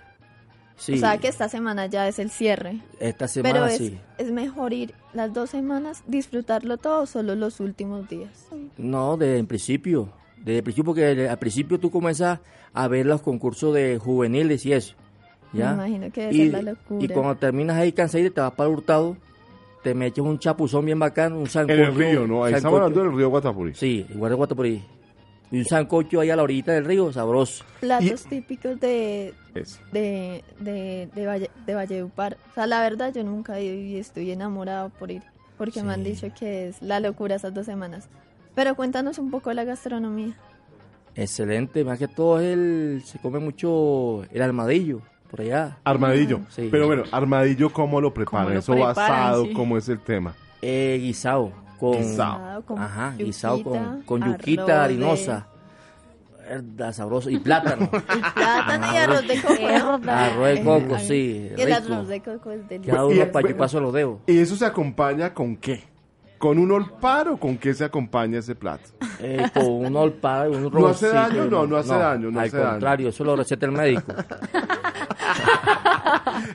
[0.76, 2.80] Sí, O sea que esta semana ya es el cierre.
[2.98, 3.98] esta semana pero es, sí.
[4.18, 8.48] es mejor ir las dos semanas, disfrutarlo todo o solo los últimos días.
[8.76, 10.10] No, desde el principio.
[10.38, 12.40] Desde el principio, porque al principio tú comienzas
[12.72, 14.94] a ver los concursos de juveniles y eso.
[15.52, 15.68] ¿ya?
[15.74, 17.04] Me imagino que debe y, ser la locura.
[17.04, 19.16] y cuando terminas ahí cansadito, te vas para el hurtado,
[19.82, 21.74] te metes un chapuzón bien bacano, un sancocho.
[21.78, 22.44] En el río, ¿no?
[22.44, 23.74] Ahí estamos hablando del río Guatapurí.
[23.74, 24.82] Sí, igual de Guatapurí.
[25.50, 27.64] Y un sancocho ahí a la orillita del río, sabroso.
[27.80, 29.34] Platos típicos de,
[29.92, 32.38] de, de, de, Valle, de Valledupar.
[32.50, 35.22] O sea, la verdad yo nunca he ido y estoy enamorado por ir.
[35.56, 38.08] Porque me han dicho que es la locura esas dos semanas.
[38.54, 40.34] Pero cuéntanos un poco de la gastronomía.
[41.14, 45.78] Excelente, más que todo el, se come mucho el armadillo, por allá.
[45.84, 46.40] Armadillo.
[46.48, 46.68] Sí.
[46.70, 48.54] Pero bueno, armadillo, ¿cómo lo preparan?
[48.54, 49.52] lo Eso preparan, basado, sí.
[49.52, 50.34] ¿cómo es el tema?
[50.60, 51.52] Eh, guisado.
[51.78, 52.62] Con, Guisado.
[52.64, 55.46] con ajá, guisado con, yuquita, con arroz yuquita harinosa.
[56.48, 57.30] Verdad, sabroso.
[57.30, 57.90] Y plátano.
[58.34, 60.10] Plátano y arroz de coco.
[60.10, 61.50] Arroz de coco, sí.
[61.56, 61.94] Y el rico.
[61.94, 62.96] arroz de coco es delicioso.
[63.00, 64.18] Cada Y- uno para chuparse los dedos.
[64.26, 65.84] ¿Y eso se acompaña con qué?
[66.38, 68.90] ¿Con un olpar o con qué se acompaña ese plato?
[69.20, 71.46] Eh, con un olpado y un ¿No hace daño?
[71.46, 72.70] No, no hace daño, no al hace daño.
[72.72, 74.12] contrario, eso lo receta el médico.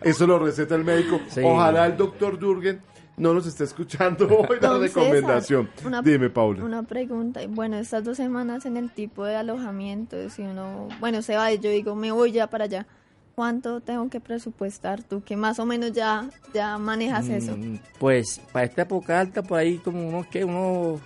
[0.02, 1.20] Eso lo receta el médico.
[1.28, 1.42] Sí.
[1.44, 2.82] Ojalá el doctor Durgen
[3.20, 5.70] no nos esté escuchando hoy la recomendación.
[5.86, 6.64] Una- Dime, Paula.
[6.64, 7.42] Una pregunta.
[7.48, 11.60] Bueno, estas dos semanas en el tipo de alojamiento, si uno, bueno, se va y
[11.60, 12.88] yo digo, me voy ya para allá.
[13.36, 15.22] ¿Cuánto tengo que presupuestar tú?
[15.24, 17.56] Que más o menos ya, ya manejas eso.
[17.56, 20.44] Mm, Pues para esta época alta, por ahí como unos, ¿qué?
[20.44, 21.00] Unos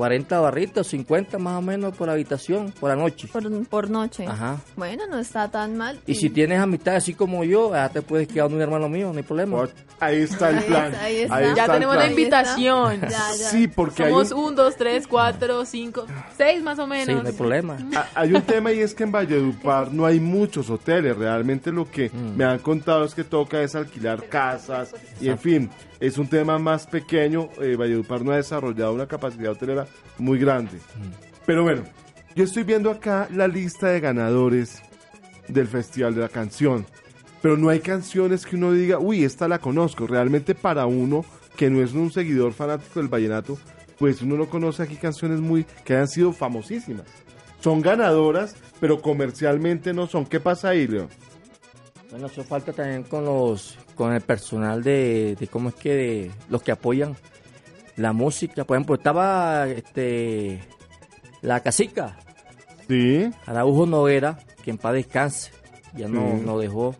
[0.00, 3.28] 40 barritos, 50 más o menos por habitación, por la noche.
[3.30, 4.26] Por, por noche.
[4.26, 4.56] Ajá.
[4.74, 6.00] Bueno, no está tan mal.
[6.06, 9.18] Y si tienes amistad así como yo, ya te puedes quedar un hermano mío, no
[9.18, 9.68] hay problema.
[10.00, 10.86] Ahí está el Ahí plan.
[10.92, 11.36] está, ahí está.
[11.36, 13.00] Ahí Ya está el tenemos la invitación.
[13.02, 13.32] Ya, ya.
[13.50, 16.06] Sí, porque hay Somos un, un, dos, tres, cuatro, cinco,
[16.38, 17.06] seis más o menos.
[17.18, 17.76] Sí, no hay problema.
[17.94, 21.14] a- hay un tema y es que en Valledupar no hay muchos hoteles.
[21.14, 22.36] Realmente lo que Mm.
[22.38, 25.70] me han contado es que toca es alquilar casas y en fin,
[26.00, 27.50] es un tema más pequeño.
[27.60, 29.86] Eh, Valledupar no ha desarrollado una capacidad hotelera
[30.18, 30.78] muy grande.
[31.46, 31.82] Pero bueno,
[32.34, 34.82] yo estoy viendo acá la lista de ganadores
[35.48, 36.86] del Festival de la Canción.
[37.42, 40.06] Pero no hay canciones que uno diga, uy, esta la conozco.
[40.06, 41.24] Realmente para uno
[41.56, 43.58] que no es un seguidor fanático del vallenato,
[43.98, 47.06] pues uno no conoce aquí canciones muy que han sido famosísimas.
[47.60, 50.24] Son ganadoras, pero comercialmente no son.
[50.24, 51.08] ¿Qué pasa ahí, Leo?
[52.10, 56.30] Bueno, eso falta también con los con el personal de, de cómo es que de,
[56.48, 57.16] los que apoyan
[57.96, 58.64] la música.
[58.64, 60.58] Por ejemplo, estaba este
[61.42, 62.16] la casica.
[62.88, 63.30] Sí.
[63.44, 65.50] Araujo Noguera, que en paz descanse,
[65.94, 66.42] ya no, Sí.
[66.46, 66.96] no dejó.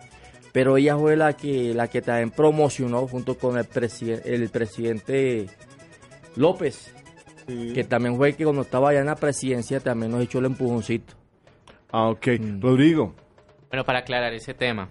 [0.52, 5.46] Pero ella fue la que la que también promocionó junto con el, presiden- el presidente
[6.36, 6.92] López,
[7.46, 11.14] que también fue que cuando estaba allá en la presidencia también nos echó el empujoncito.
[11.92, 12.26] Ah, ok.
[12.38, 12.60] Mm.
[12.60, 13.14] Rodrigo.
[13.70, 14.90] Bueno, para aclarar ese tema,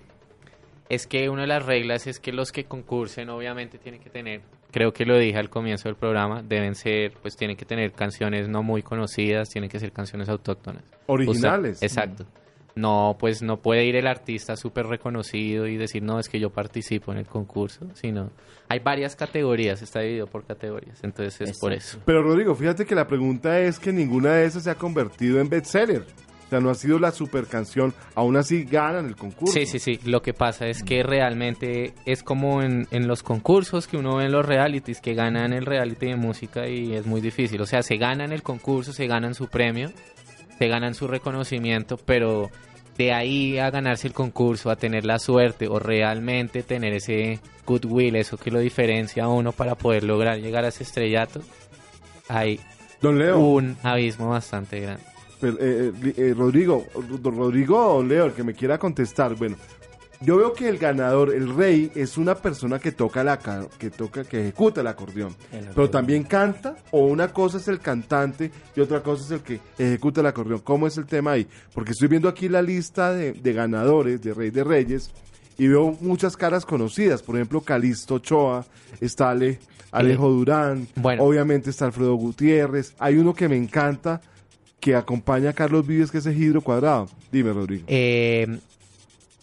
[0.90, 4.42] es que una de las reglas es que los que concursen obviamente tienen que tener,
[4.72, 8.50] creo que lo dije al comienzo del programa, deben ser, pues tienen que tener canciones
[8.50, 10.84] no muy conocidas, tienen que ser canciones autóctonas.
[11.06, 11.82] Originales.
[11.84, 12.26] Exacto.
[12.76, 16.50] No, pues no puede ir el artista súper reconocido y decir, no, es que yo
[16.50, 18.32] participo en el concurso, sino
[18.70, 22.00] hay varias categorías, está dividido por categorías, entonces es por eso.
[22.06, 25.50] Pero Rodrigo, fíjate que la pregunta es que ninguna de esas se ha convertido en
[25.50, 26.06] bestseller.
[26.50, 29.54] O sea, no ha sido la super canción, aún así ganan el concurso.
[29.54, 30.00] Sí, sí, sí.
[30.04, 34.26] Lo que pasa es que realmente es como en, en los concursos que uno ve
[34.26, 37.62] en los realities, que ganan el reality de música y es muy difícil.
[37.62, 39.92] O sea, se ganan el concurso, se ganan su premio,
[40.58, 42.50] se ganan su reconocimiento, pero
[42.98, 48.16] de ahí a ganarse el concurso, a tener la suerte o realmente tener ese goodwill,
[48.16, 51.42] eso que lo diferencia a uno para poder lograr llegar a ese estrellato,
[52.28, 52.60] hay
[53.02, 53.40] Don Leo.
[53.40, 55.04] un abismo bastante grande.
[55.40, 56.86] Pero, eh, eh, eh, Rodrigo,
[57.24, 59.56] Ro- Rodrigo o Leo, el que me quiera contestar, bueno,
[60.22, 63.40] yo veo que el ganador, el rey, es una persona que toca la
[63.78, 67.80] que toca, que ejecuta el acordeón, El pero también canta, o una cosa es el
[67.80, 70.60] cantante y otra cosa es el que ejecuta el acordeón.
[70.60, 71.48] ¿Cómo es el tema ahí?
[71.74, 75.10] Porque estoy viendo aquí la lista de, de ganadores de Rey de Reyes
[75.58, 78.66] y veo muchas caras conocidas, por ejemplo, Calisto Ochoa,
[79.00, 79.60] está Ale-
[79.92, 81.24] Alejo Durán, Bueno.
[81.24, 84.20] obviamente está Alfredo Gutiérrez, hay uno que me encanta
[84.80, 87.08] que acompaña a Carlos Vives, que es Ejidro Cuadrado.
[87.32, 87.86] Dime, Rodrigo.
[87.88, 88.60] Eh,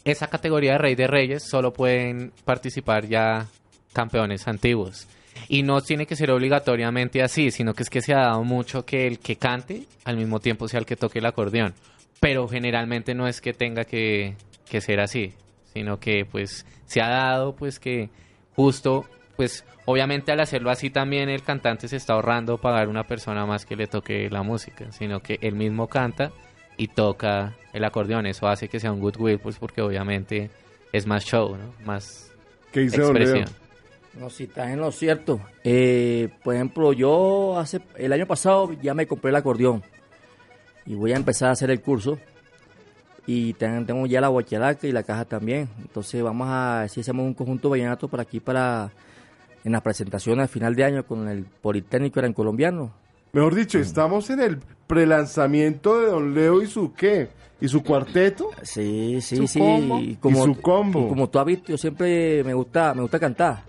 [0.04, 3.48] esa categoría de Rey de Reyes solo pueden participar ya
[3.92, 5.08] campeones antiguos.
[5.48, 8.84] Y no tiene que ser obligatoriamente así, sino que es que se ha dado mucho
[8.84, 11.74] que el que cante al mismo tiempo sea el que toque el acordeón.
[12.20, 14.36] Pero generalmente no es que tenga que,
[14.70, 15.34] que ser así,
[15.74, 18.08] sino que pues se ha dado pues que
[18.54, 19.04] justo
[19.36, 23.64] pues obviamente al hacerlo así también el cantante se está ahorrando pagar una persona más
[23.66, 26.32] que le toque la música, sino que él mismo canta
[26.76, 28.26] y toca el acordeón.
[28.26, 30.50] Eso hace que sea un goodwill, pues porque obviamente
[30.92, 31.72] es más show, ¿no?
[31.84, 32.32] Más
[32.72, 33.44] ¿Qué expresión.
[34.14, 35.40] No, si estás en lo cierto.
[35.62, 39.82] Eh, por ejemplo, yo hace el año pasado ya me compré el acordeón
[40.86, 42.18] y voy a empezar a hacer el curso.
[43.26, 45.68] Y ten- tengo ya la guacharaca y la caja también.
[45.80, 48.90] Entonces vamos a si hacemos un conjunto vallenato para aquí para
[49.66, 52.92] en las presentaciones a final de año con el Politécnico Gran Colombiano.
[53.32, 57.28] Mejor dicho, estamos en el prelanzamiento de Don Leo y su qué?
[57.60, 58.50] ¿Y su cuarteto?
[58.62, 59.58] Sí, sí, Su sí.
[59.58, 59.98] combo.
[59.98, 61.06] Y Y su combo.
[61.06, 63.62] y como tú has visto, yo siempre me gusta, me gusta cantar.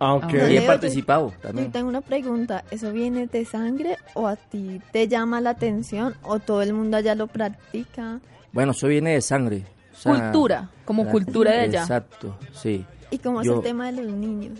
[0.00, 0.32] Ah, ok.
[0.32, 1.66] Don Y he participado también.
[1.68, 6.14] Yo tengo una pregunta, ¿eso viene de sangre o a ti te llama la atención
[6.22, 8.18] o todo el mundo allá lo practica?
[8.52, 9.66] Bueno, eso viene de sangre.
[9.92, 11.82] o sea, Cultura, como cultura de allá.
[11.82, 12.84] Exacto, sí.
[13.10, 14.58] ¿Y cómo Yo- es el tema de los niños?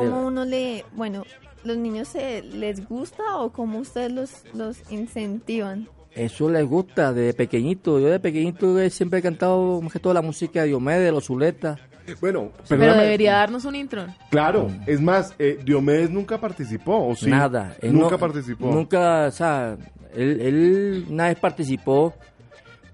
[0.00, 1.24] ¿Cómo uno le, bueno,
[1.64, 5.88] los niños se les gusta o cómo ustedes los, los incentivan?
[6.14, 7.98] Eso les gusta desde pequeñito.
[8.00, 11.12] Yo de pequeñito he siempre he cantado más que toda la música de Diomedes, de
[11.12, 11.78] los Zuletas.
[12.20, 14.06] Bueno, Pero debería darnos un intro.
[14.30, 17.28] Claro, es más, eh, Diomedes nunca participó, ¿o sí?
[17.28, 17.76] Nada.
[17.82, 18.66] él Nunca no- participó.
[18.70, 19.76] Nunca, o sea,
[20.14, 22.14] él, él una vez participó,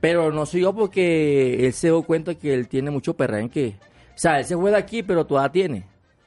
[0.00, 3.76] pero no siguió porque él se dio cuenta que él tiene mucho perrenque.
[4.14, 5.84] O sea, él se fue de aquí, pero todavía tiene.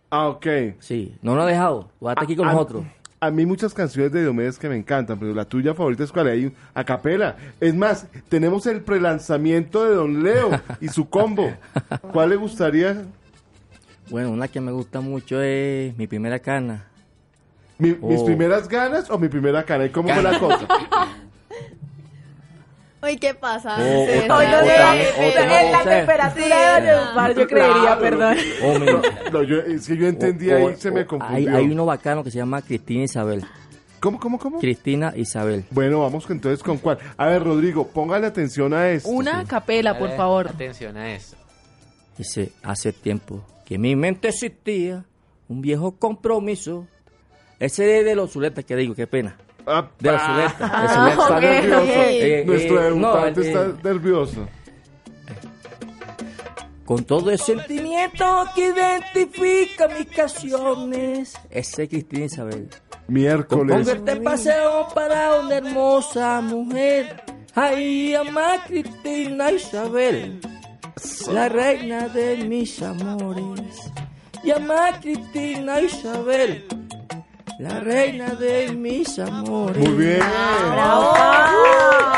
[0.09, 0.45] Ah, ok.
[0.79, 1.89] Sí, no lo ha dejado.
[2.01, 2.83] Está aquí con A- nosotros.
[3.19, 6.27] A mí muchas canciones de Diomedes que me encantan, pero la tuya favorita es cuál
[6.27, 7.35] hay a capela.
[7.59, 11.51] Es más, tenemos el prelanzamiento de Don Leo y su combo.
[12.13, 13.03] ¿Cuál le gustaría?
[14.09, 16.85] Bueno, una que me gusta mucho es Mi Primera Cana.
[17.79, 18.25] ¿Mi- ¿Mis Oh.
[18.25, 19.85] primeras ganas o mi primera cara?
[19.85, 20.67] ¿Y cómo fue la cosa?
[23.05, 23.75] Oye, ¿qué pasa?
[23.77, 23.83] Sí,
[24.27, 28.37] otra- en la temperatura de yo creería, perdón.
[29.67, 31.37] Es que yo entendí O- ahí, o- se me o- confundió.
[31.51, 33.43] Hay, hay uno bacano que se llama Cristina Isabel.
[33.99, 34.59] ¿Cómo, cómo, cómo?
[34.59, 35.65] Cristina Isabel.
[35.71, 36.97] Bueno, vamos entonces con cuál.
[37.17, 39.09] A ver, Rodrigo, póngale atención a esto.
[39.09, 40.47] Una capela, por favor.
[40.47, 41.37] Atención a esto.
[42.17, 45.05] Dice, hace tiempo que en mi mente existía
[45.47, 46.87] un viejo compromiso.
[47.59, 49.37] Ese de los zuletas que digo, qué pena.
[49.99, 50.59] De los zuletas.
[50.59, 51.83] de Ah, está nervioso.
[51.83, 51.89] ok.
[51.97, 54.47] Eh, Nuestro eh, debutante no, eh, está nervioso.
[56.85, 61.33] Con todo el sentimiento que identifica mis canciones.
[61.49, 62.69] Ese es Cristina Isabel.
[63.07, 63.87] Miércoles.
[63.87, 67.23] Con este paseo para una hermosa mujer.
[67.55, 70.39] Ay, ama Cristina Isabel.
[71.31, 73.91] la reina de mis amores.
[74.43, 76.65] Llama Cristina Isabel,
[77.59, 79.77] la reina de mis amores.
[79.77, 80.19] Muy bien.
[80.71, 81.13] Bravo.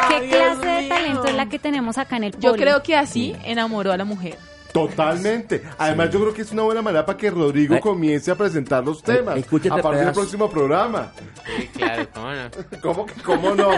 [0.10, 2.64] ¿Qué clase de talento es la que tenemos acá en el Yo poli?
[2.64, 4.38] creo que así enamoró a la mujer.
[4.74, 5.64] Totalmente.
[5.80, 7.82] Además, yo creo que es una buena manera para que Rodrigo Ay.
[7.82, 10.20] comience a presentar los temas Ay, escúchate, a partir del pedazo.
[10.22, 11.12] próximo programa.
[11.58, 12.50] Sí, claro, cómo no.
[12.82, 13.70] ¿Cómo, que- cómo no?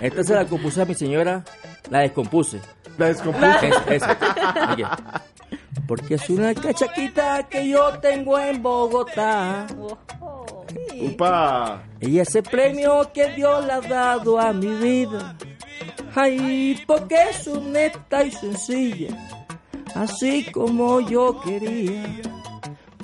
[0.00, 1.44] Esta se la compuse a mi señora,
[1.90, 2.60] la descompuse.
[2.96, 3.68] La descompuse.
[3.68, 4.16] Esa, esa.
[4.72, 4.86] Oye,
[5.86, 9.66] Porque es una cachaquita que yo tengo en Bogotá.
[12.00, 15.36] Y ese premio que Dios le ha dado a mi vida.
[16.14, 19.16] Ay, porque es honesta y sencilla.
[19.94, 22.35] Así como yo quería.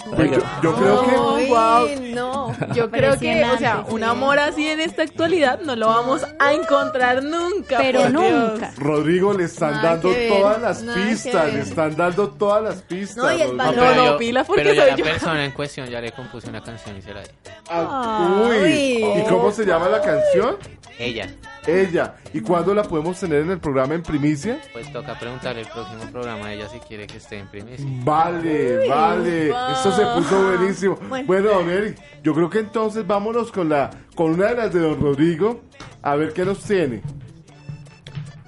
[0.04, 1.88] Yo, yo- yo creo que wow.
[2.14, 2.52] no.
[2.74, 6.52] Yo creo que, o sea, un amor así en esta actualidad no lo vamos a
[6.52, 7.78] encontrar nunca.
[7.78, 8.72] Pero nunca.
[8.76, 13.16] Rodrigo le están Nada dando todas las nada pistas, le están dando todas las pistas.
[13.16, 15.04] No, y el No, no, pilas porque pero ya soy la yo.
[15.04, 17.28] persona en cuestión ya le compuse una canción y se la di.
[17.70, 19.04] Ah, uy.
[19.20, 20.56] ¿Y cómo se llama la canción?
[20.98, 21.28] Ella.
[21.66, 22.16] Ella.
[22.32, 24.60] ¿Y cuándo la podemos tener en el programa en primicia?
[24.72, 27.86] Pues toca preguntarle el próximo programa a ella si quiere que esté en primicia.
[28.04, 29.48] Vale, vale.
[29.48, 30.96] Esto se puso buenísimo.
[31.08, 31.26] Bueno.
[31.26, 34.80] Bueno, don Eric, yo creo que entonces vámonos con la con una de las de
[34.80, 35.62] don Rodrigo
[36.02, 37.02] a ver qué nos tiene.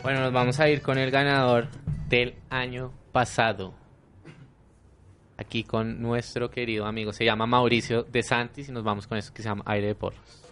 [0.02, 1.68] Bueno, nos vamos a ir con el ganador
[2.08, 3.74] del año pasado.
[5.36, 9.32] Aquí con nuestro querido amigo, se llama Mauricio De Santis y nos vamos con eso
[9.32, 10.42] que se llama Aire de Porros.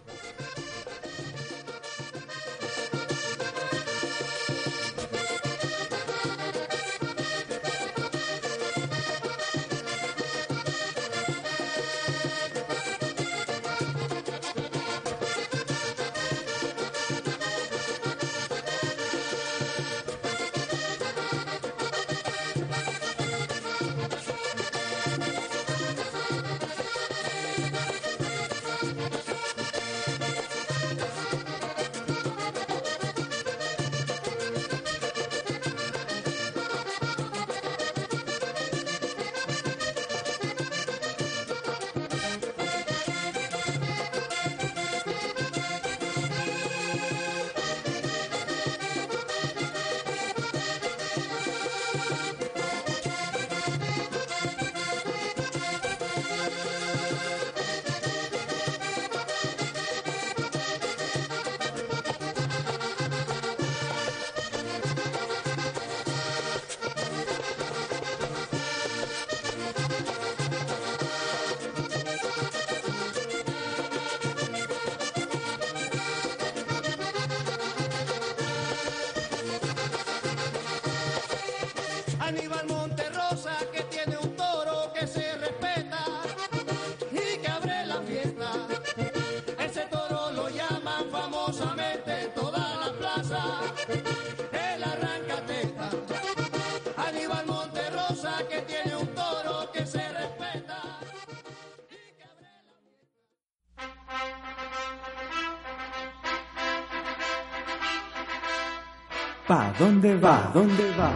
[109.53, 110.49] ¿Pa dónde va?
[110.51, 111.13] ¿Dónde va?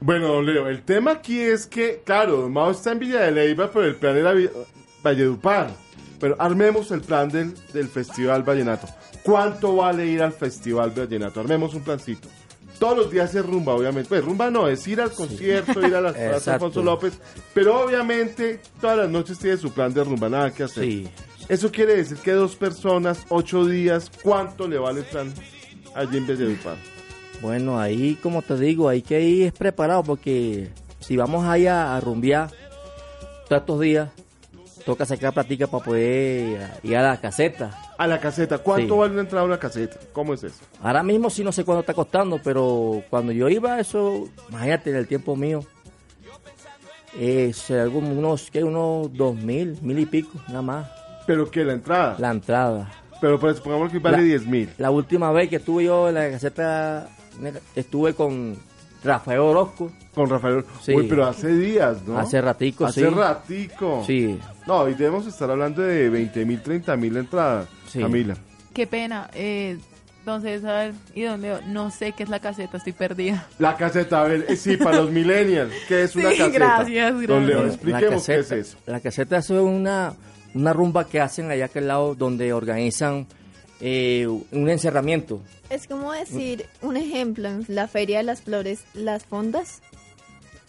[0.00, 3.30] Bueno, don Leo, el tema aquí es que, claro, don Mao está en Villa de
[3.30, 4.34] Leyva, pero el plan era
[5.04, 5.70] Valledupar.
[6.18, 8.88] Pero armemos el plan del, del Festival Vallenato.
[9.22, 11.38] ¿Cuánto vale ir al Festival Vallenato?
[11.38, 12.26] Armemos un plancito.
[12.80, 14.08] Todos los días es rumba, obviamente.
[14.08, 16.50] Pues rumba no, es ir al concierto, ir a la Plaza Exacto.
[16.50, 17.16] Alfonso López.
[17.54, 20.82] Pero obviamente todas las noches tiene su plan de rumba, nada que hacer.
[20.82, 21.08] Sí.
[21.48, 25.32] Eso quiere decir que dos personas, ocho días, ¿cuánto le vale plan
[25.94, 26.76] allí en Valledupar?
[27.42, 30.70] Bueno, ahí como te digo, hay que ir preparado porque
[31.00, 32.50] si vamos ahí a, rumbear
[33.48, 34.10] todos estos días,
[34.84, 37.70] toca sacar platica para poder ir a la caseta.
[37.98, 39.00] A la caseta, ¿cuánto Sí.
[39.00, 39.98] vale una entrada a una caseta?
[40.12, 40.56] ¿Cómo es eso?
[40.82, 44.96] Ahora mismo sí no sé cuánto está costando, pero cuando yo iba, eso, imagínate, en
[44.96, 45.64] el tiempo mío,
[47.18, 48.62] es algo, unos, ¿qué?
[48.62, 50.99] Unos dos mil, mil y pico, nada más.
[51.26, 51.64] ¿Pero qué?
[51.64, 52.16] ¿La entrada?
[52.18, 52.90] La entrada.
[53.20, 54.70] Pero pues supongamos que vale La- 10 mil.
[54.78, 57.08] La última vez que estuve yo en la caseta,
[57.76, 58.56] estuve con
[59.04, 59.92] Rafael Orozco.
[60.14, 60.64] Con Rafael.
[60.82, 60.94] Sí.
[60.94, 62.18] Uy, pero hace días, ¿no?
[62.18, 63.06] Hace ratico, Hace sí.
[63.14, 64.02] ratico.
[64.06, 64.38] Sí.
[64.66, 67.68] No, y debemos estar hablando de 20 mil, 30 mil entradas.
[67.88, 68.00] Sí.
[68.00, 68.34] Camila.
[68.72, 69.28] Qué pena.
[69.34, 69.78] Eh,
[70.24, 73.46] don César y don Leo, no sé qué es la caseta, estoy perdida.
[73.58, 76.54] La caseta, a ver, eh, sí, para los millennials, ¿qué es una Sí, caseta?
[76.58, 77.46] gracias, Don gracias.
[77.48, 78.78] Leo, La expliquemos qué es eso.
[78.86, 80.12] La caseta es una,
[80.54, 83.26] una rumba que hacen allá aquel lado donde organizan
[83.80, 85.40] eh, un encerramiento.
[85.70, 89.80] Es como decir, un ejemplo, en la Feria de las Flores, las fondas,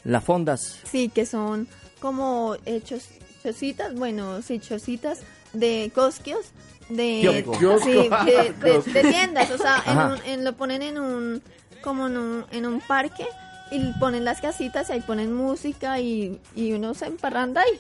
[0.03, 1.67] Las fondas, sí, que son
[1.99, 3.05] como hechos,
[3.43, 5.19] chocitas, bueno, sí, chocitas
[5.53, 6.45] de cosquios,
[6.89, 7.21] de,
[7.83, 7.91] sí,
[8.25, 8.53] de,
[8.93, 11.41] de- tiendas, o sea, en un- en- lo ponen en un,
[11.83, 13.25] como en un, en un parque
[13.71, 17.79] y ponen las casitas y ahí ponen música y, y uno se emparranda ahí.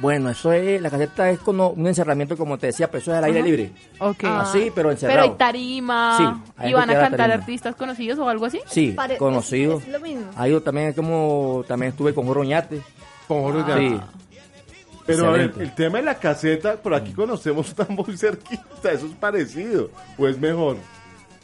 [0.00, 3.18] Bueno, eso es, la caseta es como un encerramiento, como te decía, pero eso es
[3.18, 3.46] al aire Ajá.
[3.48, 3.72] libre.
[3.98, 4.24] Ok.
[4.24, 5.22] Así, pero Pero encerrado.
[5.22, 6.16] hay tarima.
[6.18, 7.34] Sí, ¿Y van a cantar tarima.
[7.34, 8.60] artistas conocidos o algo así?
[8.66, 9.78] Sí, Pare- conocido.
[9.78, 10.26] es- es lo mismo.
[10.36, 12.80] Hay también como, también estuve con Joroñate.
[13.26, 13.88] Con Joroñate.
[13.90, 14.00] Sí.
[15.06, 19.06] Pero a ver, el tema de la caseta, por aquí conocemos, está muy cerquita, eso
[19.06, 20.76] es parecido, o es mejor.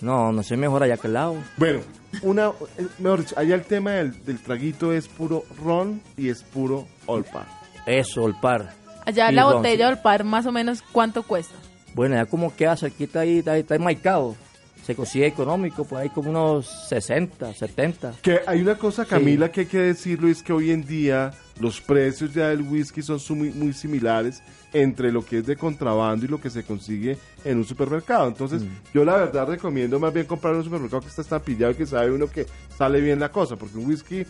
[0.01, 1.37] No, no sé mejor allá que al lado.
[1.57, 1.79] Bueno,
[2.23, 6.43] una, eh, mejor dicho, allá el tema del, del traguito es puro ron y es
[6.43, 7.47] puro olpa.
[7.87, 8.71] Eso, el par.
[9.05, 11.55] Allá la botella del par, más o menos, ¿cuánto cuesta?
[11.95, 14.37] Bueno, ya como queda cerquita ahí, está, está enmarcado.
[14.85, 18.15] Se consigue económico, pues hay como unos 60, 70.
[18.23, 21.81] Que hay una cosa, Camila, que hay que decirlo, es que hoy en día los
[21.81, 24.43] precios ya del whisky son muy, muy similares
[24.75, 28.27] entre lo que es de contrabando y lo que se consigue en un supermercado.
[28.29, 28.63] Entonces,
[28.95, 31.85] yo la verdad recomiendo más bien comprar en un supermercado que está estampillado y que
[31.87, 32.47] sabe uno que
[32.79, 34.25] sale bien la cosa, porque un whisky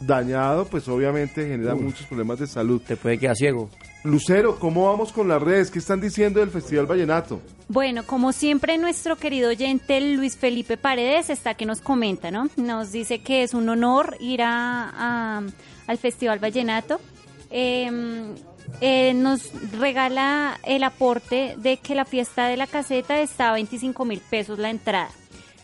[0.00, 2.80] dañado, pues obviamente genera muchos problemas de salud.
[2.86, 3.70] Te puede quedar ciego.
[4.04, 5.70] Lucero, ¿cómo vamos con las redes?
[5.70, 7.40] ¿Qué están diciendo del Festival Vallenato?
[7.68, 12.48] Bueno, como siempre, nuestro querido oyente Luis Felipe Paredes está que nos comenta, ¿no?
[12.56, 14.90] Nos dice que es un honor ir a,
[15.38, 15.42] a-
[15.88, 17.00] al Festival Vallenato.
[17.50, 17.90] Eh,
[18.80, 24.04] eh, nos regala el aporte de que la fiesta de la caseta está a 25
[24.04, 25.08] mil pesos la entrada.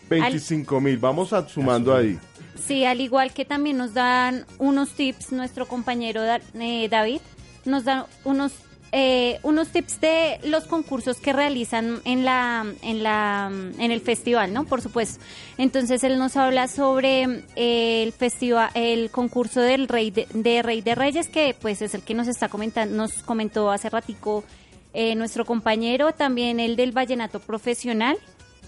[0.08, 2.18] 25 mil, vamos a, sumando ahí.
[2.66, 7.20] Sí, al igual que también nos dan unos tips, nuestro compañero Da- eh, David
[7.64, 8.52] nos da unos
[8.96, 14.52] eh, unos tips de los concursos que realizan en la en la en el festival,
[14.52, 14.64] ¿no?
[14.66, 15.20] Por supuesto.
[15.58, 20.80] Entonces él nos habla sobre eh, el festival, el concurso del Rey de, de Rey
[20.80, 24.44] de Reyes, que pues es el que nos está comentando, nos comentó hace ratico
[24.92, 28.16] eh, nuestro compañero, también el del vallenato profesional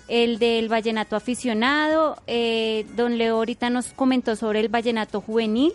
[0.09, 5.73] el del vallenato aficionado, eh, don Leo ahorita nos comentó sobre el vallenato juvenil,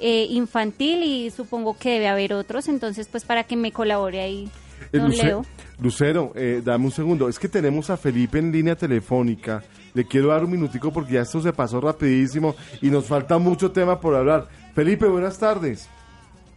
[0.00, 4.48] eh, infantil y supongo que debe haber otros, entonces pues para que me colabore ahí,
[4.92, 5.42] Eh, don Luce- Leo.
[5.80, 7.28] Lucero, eh, dame un segundo.
[7.28, 9.62] Es que tenemos a Felipe en línea telefónica.
[9.94, 13.70] Le quiero dar un minutico porque ya esto se pasó rapidísimo y nos falta mucho
[13.70, 14.48] tema por hablar.
[14.74, 15.88] Felipe, buenas tardes.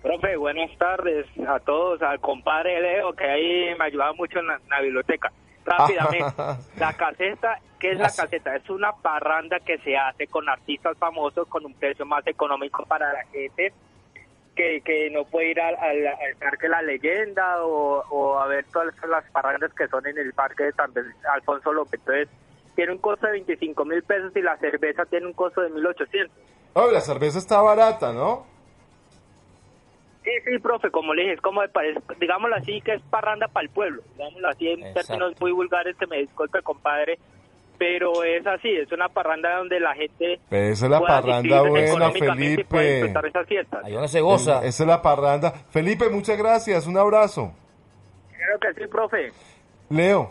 [0.02, 4.56] Profe, buenas tardes a todos, al compadre Leo, que ahí me ayudaba mucho en la,
[4.56, 5.32] en la biblioteca.
[5.66, 6.34] Rápidamente,
[6.78, 8.56] la caseta, ¿qué es la caseta?
[8.56, 13.14] Es una parranda que se hace con artistas famosos con un precio más económico para
[13.14, 13.74] la gente
[14.56, 18.66] que, que no puede ir al, al, al Parque La Leyenda o, o a ver
[18.72, 20.92] todas las parrandas que son en el Parque de San
[21.34, 22.00] Alfonso López.
[22.00, 22.30] Entonces,
[22.76, 26.30] tiene un costo de 25 mil pesos y la cerveza tiene un costo de 1.800.
[26.74, 28.46] Oh, la cerveza está barata, ¿no?
[30.24, 31.70] Sí, sí, profe, como le dije, es como de
[32.20, 35.08] digámoslo así, que es parranda para el pueblo, digámoslo así en Exacto.
[35.08, 37.18] términos muy vulgares, que me disculpe, compadre,
[37.80, 42.12] pero es así, es una parranda donde la gente Pero esa es la parranda buena,
[42.12, 43.02] Felipe.
[43.02, 43.84] esas.
[43.84, 44.64] Ahí donde se goza.
[44.64, 45.52] Esa es la parranda.
[45.72, 46.86] Felipe, muchas gracias.
[46.86, 47.52] Un abrazo.
[48.38, 49.32] Creo que sí, profe.
[49.90, 50.30] Leo,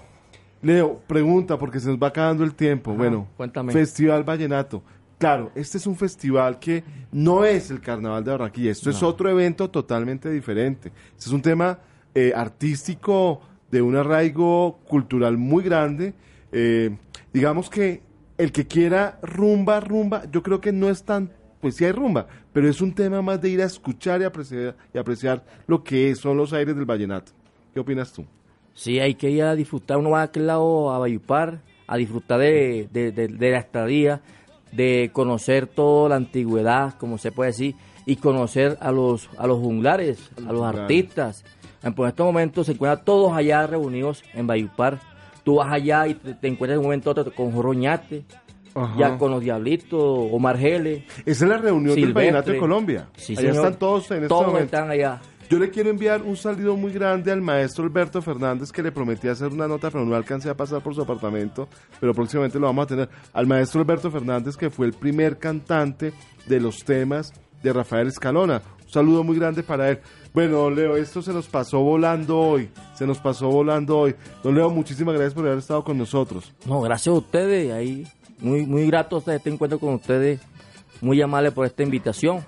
[0.63, 2.93] Leo, pregunta porque se nos va acabando el tiempo.
[2.93, 3.73] bueno, cuéntame.
[3.73, 4.83] Festival Vallenato.
[5.21, 9.29] Claro, este es un festival que no es el Carnaval de Barranquilla, esto es otro
[9.29, 10.91] evento totalmente diferente.
[11.11, 11.79] Este es un tema
[12.15, 16.15] eh, artístico de un arraigo cultural muy grande.
[16.53, 16.97] Eh,
[17.35, 18.01] digamos que
[18.39, 22.27] el que quiera rumba, rumba, yo creo que no es tan, pues sí hay rumba,
[22.55, 26.15] pero es un tema más de ir a escuchar y apreciar, y apreciar lo que
[26.15, 27.33] son los aires del vallenato.
[27.75, 28.25] ¿Qué opinas tú?
[28.73, 29.99] Sí, hay que ir a disfrutar.
[29.99, 34.23] Uno va a aquel lado a Bayupar, a disfrutar de, de, de- de la estadía,
[34.73, 37.75] de conocer toda la antigüedad, como se puede decir,
[38.07, 41.45] y conocer a los, a los junglares, a los artistas.
[41.83, 45.01] En pues, en estos momentos se encuentran todos allá reunidos en Bayupar.
[45.45, 48.25] Tú vas allá y te, te encuentras en un momento otro con Joroñate,
[48.75, 48.95] Ajá.
[48.99, 51.05] ya con los Diablitos, Omar Geles.
[51.25, 52.13] Esa es la reunión del.
[52.13, 53.09] Vallenato de Colombia.
[53.17, 53.57] Sí, allá señor.
[53.67, 54.65] están todos en este Todos momento.
[54.77, 55.21] están allá.
[55.51, 59.27] Yo le quiero enviar un saludo muy grande al maestro Alberto Fernández que le prometí
[59.27, 62.85] hacer una nota, pero no alcancé a pasar por su apartamento, pero próximamente lo vamos
[62.85, 63.09] a tener.
[63.33, 66.13] Al maestro Alberto Fernández que fue el primer cantante
[66.47, 67.33] de los temas
[67.65, 68.63] de Rafael Escalona.
[68.85, 69.99] Un saludo muy grande para él.
[70.33, 74.15] Bueno, Leo, esto se nos pasó volando hoy, se nos pasó volando hoy.
[74.45, 76.55] Don Leo, muchísimas gracias por haber estado con nosotros.
[76.65, 77.73] No, gracias a ustedes.
[77.73, 78.07] Ahí,
[78.39, 80.41] muy, muy grato este encuentro con ustedes.
[81.01, 82.45] Muy amable por esta invitación.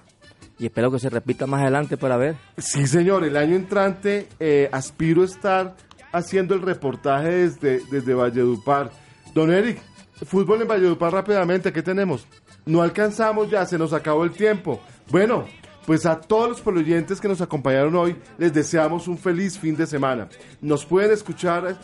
[0.62, 2.36] Y espero que se repita más adelante para ver.
[2.56, 5.74] Sí, señor, el año entrante eh, aspiro estar
[6.12, 8.92] haciendo el reportaje desde, desde Valledupar.
[9.34, 9.82] Don Eric,
[10.24, 12.28] fútbol en Valledupar rápidamente, ¿qué tenemos?
[12.64, 14.80] No alcanzamos ya, se nos acabó el tiempo.
[15.10, 15.48] Bueno,
[15.84, 19.88] pues a todos los poloyentes que nos acompañaron hoy, les deseamos un feliz fin de
[19.88, 20.28] semana.
[20.60, 21.76] Nos pueden escuchar,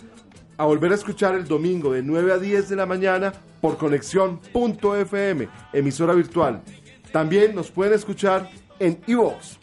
[0.56, 5.48] a volver a escuchar el domingo de 9 a 10 de la mañana por conexión.fm,
[5.72, 6.62] emisora virtual.
[7.10, 8.48] También nos pueden escuchar
[8.78, 9.58] en iVoox.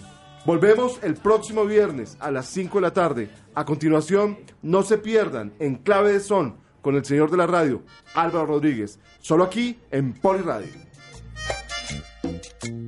[0.46, 3.30] Volvemos el próximo viernes a las 5 de la tarde.
[3.56, 7.82] A continuación, no se pierdan en Clave de Son con el señor de la radio,
[8.14, 9.00] Álvaro Rodríguez.
[9.20, 10.70] Solo aquí en Poliradio.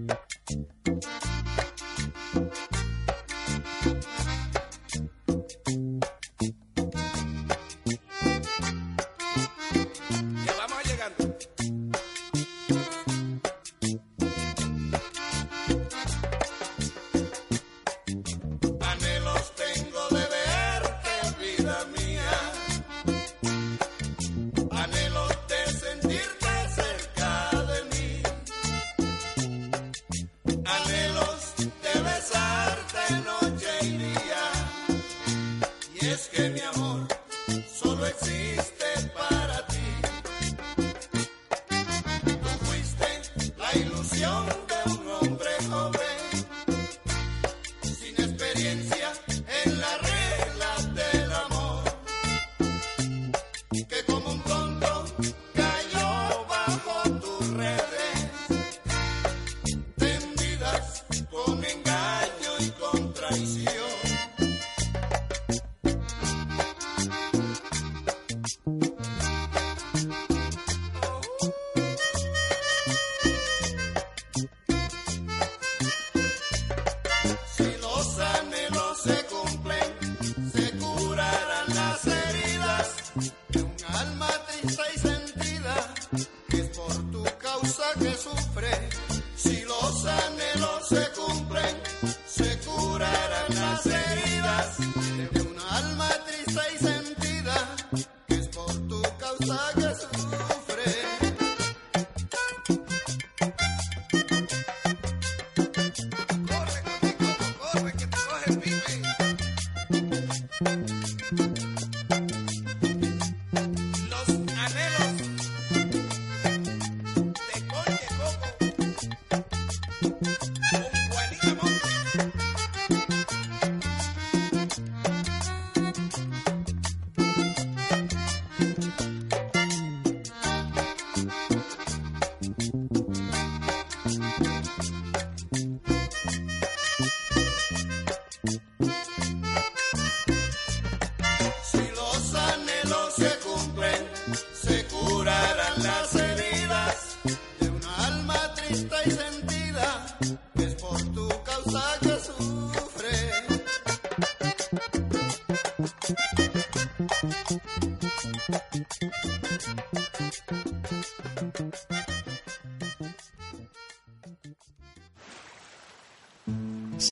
[0.06, 1.37] Ya